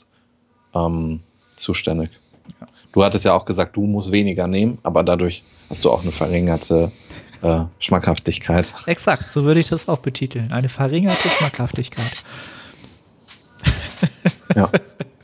[0.75, 1.21] ähm,
[1.55, 2.11] zuständig.
[2.61, 2.67] Ja.
[2.93, 6.13] Du hattest ja auch gesagt, du musst weniger nehmen, aber dadurch hast du auch eine
[6.13, 6.91] verringerte
[7.43, 8.75] äh, Schmackhaftigkeit.
[8.87, 10.51] Exakt, so würde ich das auch betiteln.
[10.51, 12.25] Eine verringerte Schmackhaftigkeit.
[14.55, 14.71] Ja.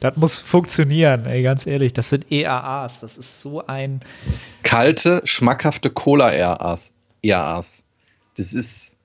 [0.00, 1.92] Das muss funktionieren, ey, ganz ehrlich.
[1.92, 3.00] Das sind EAAs.
[3.00, 4.00] Das ist so ein.
[4.62, 6.92] Kalte, schmackhafte Cola-EAAs.
[7.22, 7.82] EAAs.
[8.36, 8.96] Das ist.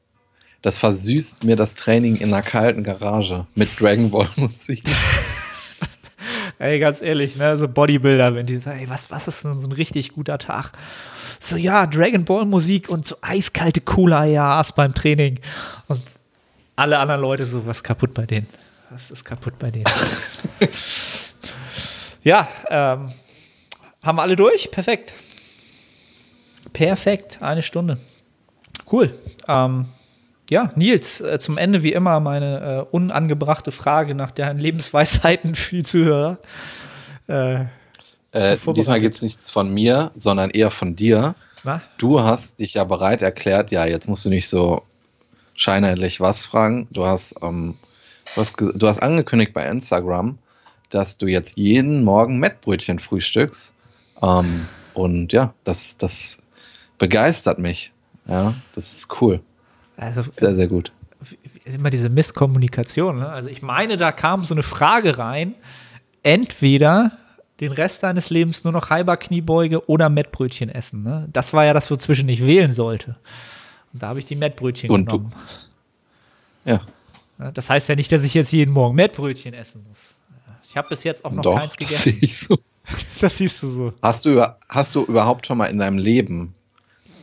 [0.62, 4.84] Das versüßt mir das Training in einer kalten Garage mit Dragon Ball Musik.
[6.60, 9.68] ey, ganz ehrlich, ne, so Bodybuilder, wenn die sagen, ey, was, was ist denn so
[9.68, 10.72] ein richtig guter Tag?
[11.40, 15.40] So, ja, Dragon Ball Musik und so eiskalte Cola-EAAs beim Training.
[15.88, 16.02] Und
[16.76, 18.48] alle anderen Leute so, was kaputt bei denen.
[18.90, 19.86] Was ist kaputt bei denen?
[22.24, 23.12] ja, ähm,
[24.02, 24.70] haben wir alle durch?
[24.72, 25.14] Perfekt.
[26.74, 27.98] Perfekt, eine Stunde.
[28.92, 29.18] Cool.
[29.48, 29.88] Ähm,
[30.50, 35.78] ja, Nils, äh, zum Ende wie immer meine äh, unangebrachte Frage nach deren Lebensweisheiten für
[35.78, 36.38] die Zuhörer.
[37.28, 37.62] Äh,
[38.32, 41.34] äh diesmal gibt es nichts von mir, sondern eher von dir.
[41.64, 41.82] Na?
[41.98, 44.84] Du hast dich ja bereit erklärt, ja, jetzt musst du nicht so
[45.58, 46.88] scheinheilig was fragen.
[46.92, 47.80] Du hast ähm,
[48.34, 50.38] Du hast, du hast angekündigt bei Instagram,
[50.90, 53.74] dass du jetzt jeden Morgen Mettbrötchen frühstückst.
[54.22, 56.38] Ähm, und ja, das, das
[56.98, 57.92] begeistert mich.
[58.28, 59.42] Ja, das ist cool.
[59.98, 60.92] Also, sehr, sehr gut.
[61.66, 63.20] immer diese Misskommunikation.
[63.20, 63.30] Ne?
[63.30, 65.56] Also ich meine, da kam so eine Frage rein,
[66.24, 67.12] entweder
[67.60, 71.04] den Rest deines Lebens nur noch halber Kniebeuge oder Mettbrötchen essen.
[71.04, 71.28] Ne?
[71.32, 73.16] Das war ja das, wozwischen ich wählen sollte.
[73.94, 75.34] Und da habe ich die Mettbrötchen Und genommen.
[76.66, 76.82] Ja.
[77.38, 77.52] Ne?
[77.54, 80.00] Das heißt ja nicht, dass ich jetzt jeden Morgen Mettbrötchen essen muss.
[80.64, 82.26] Ich habe bis jetzt auch noch Doch, keins das sehe gegessen.
[82.26, 82.58] ich so.
[83.20, 83.94] Das siehst du so.
[84.04, 86.54] Hast du, über- hast du überhaupt schon mal in deinem Leben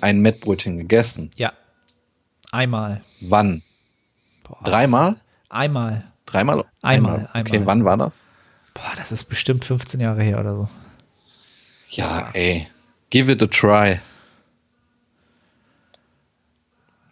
[0.01, 1.31] ein Mettbrötchen gegessen?
[1.37, 1.53] Ja.
[2.51, 3.03] Einmal.
[3.21, 3.63] Wann?
[4.43, 5.21] Boah, Dreimal?
[5.51, 6.05] Einmal.
[6.27, 6.65] Dreimal?
[6.83, 7.67] Einmal, Okay, einmal.
[7.67, 8.25] wann war das?
[8.75, 10.69] Boah, das ist bestimmt 15 Jahre her oder so.
[11.91, 12.67] Ja, ey.
[13.11, 14.01] Give it a try.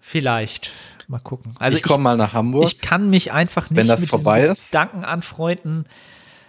[0.01, 0.73] Vielleicht.
[1.11, 1.55] Mal gucken.
[1.59, 2.63] Also ich komme mal nach Hamburg.
[2.69, 4.71] Ich kann mich einfach nicht Wenn das mit vorbei ist?
[4.71, 5.87] Gedanken anfreunden.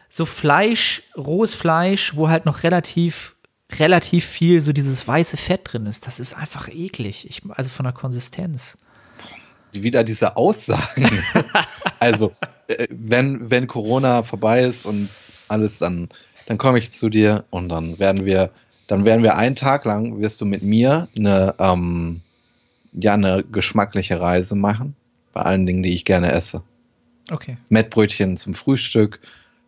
[0.07, 3.35] So Fleisch, rohes Fleisch, wo halt noch relativ,
[3.79, 6.05] relativ viel so dieses weiße Fett drin ist.
[6.05, 7.25] Das ist einfach eklig.
[7.27, 8.77] Ich, also von der Konsistenz.
[9.73, 11.09] wieder diese Aussagen.
[11.99, 12.31] also,
[12.67, 15.09] äh, wenn, wenn Corona vorbei ist und
[15.47, 16.09] alles, dann,
[16.45, 18.51] dann komme ich zu dir und dann werden wir,
[18.85, 22.21] dann werden wir einen Tag lang, wirst du mit mir eine, ähm,
[22.93, 24.95] ja, eine geschmackliche Reise machen.
[25.33, 26.61] Bei allen Dingen, die ich gerne esse.
[27.31, 27.57] Okay.
[27.69, 29.19] Mettbrötchen zum Frühstück,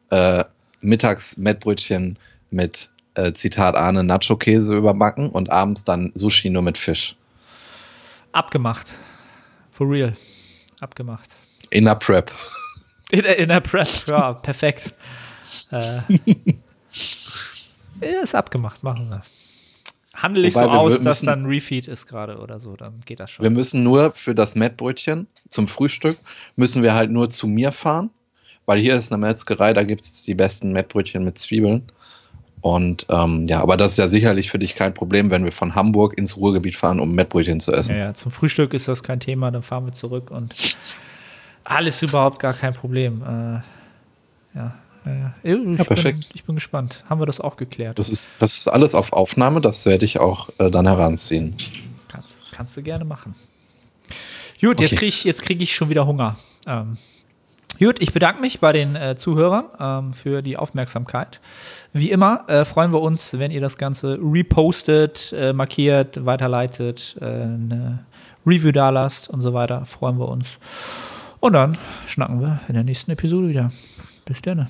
[0.09, 0.43] äh,
[0.81, 2.17] mittags Mettbrötchen
[2.51, 7.15] mit, äh, Zitat Arne, Nacho-Käse überbacken und abends dann Sushi nur mit Fisch.
[8.33, 8.87] Abgemacht.
[9.71, 10.13] For real.
[10.81, 11.37] Abgemacht.
[11.69, 12.31] In der Prep.
[13.11, 13.87] In, der- in der Prep.
[14.07, 14.93] Ja, perfekt.
[15.71, 16.01] Äh,
[18.23, 19.21] ist abgemacht, machen wir.
[20.13, 23.19] Handel ich Wobei so aus, müssen- dass dann Refeed ist gerade oder so, dann geht
[23.19, 23.43] das schon.
[23.43, 26.17] Wir müssen nur für das Mettbrötchen zum Frühstück,
[26.55, 28.09] müssen wir halt nur zu mir fahren,
[28.65, 31.83] weil hier ist eine Metzgerei, da gibt es die besten Mettbrötchen mit Zwiebeln.
[32.61, 35.75] Und ähm, ja, aber das ist ja sicherlich für dich kein Problem, wenn wir von
[35.75, 37.95] Hamburg ins Ruhrgebiet fahren, um Mettbrötchen zu essen.
[37.95, 40.77] Ja, ja, zum Frühstück ist das kein Thema, dann fahren wir zurück und
[41.65, 43.21] alles überhaupt gar kein Problem.
[43.21, 44.75] Äh, ja,
[45.05, 45.33] ja, ja.
[45.43, 46.29] Ich, bin, perfekt.
[46.33, 47.03] ich bin gespannt.
[47.09, 47.99] Haben wir das auch geklärt?
[47.99, 51.55] Das ist, das ist alles auf Aufnahme, das werde ich auch äh, dann heranziehen.
[52.07, 53.35] Kannst, kannst du gerne machen.
[54.61, 54.95] Gut, jetzt Okay.
[54.97, 56.37] kriege ich, jetzt krieg ich schon wieder Hunger.
[56.67, 56.97] Ähm,
[57.79, 61.41] gut, ich bedanke mich bei den äh, Zuhörern ähm, für die Aufmerksamkeit.
[61.91, 67.25] Wie immer äh, freuen wir uns, wenn ihr das Ganze repostet, äh, markiert, weiterleitet, äh,
[67.25, 68.05] eine
[68.45, 69.85] Review da lasst und so weiter.
[69.85, 70.47] Freuen wir uns.
[71.39, 71.77] Und dann
[72.07, 73.71] schnacken wir in der nächsten Episode wieder.
[74.25, 74.69] Bis dann.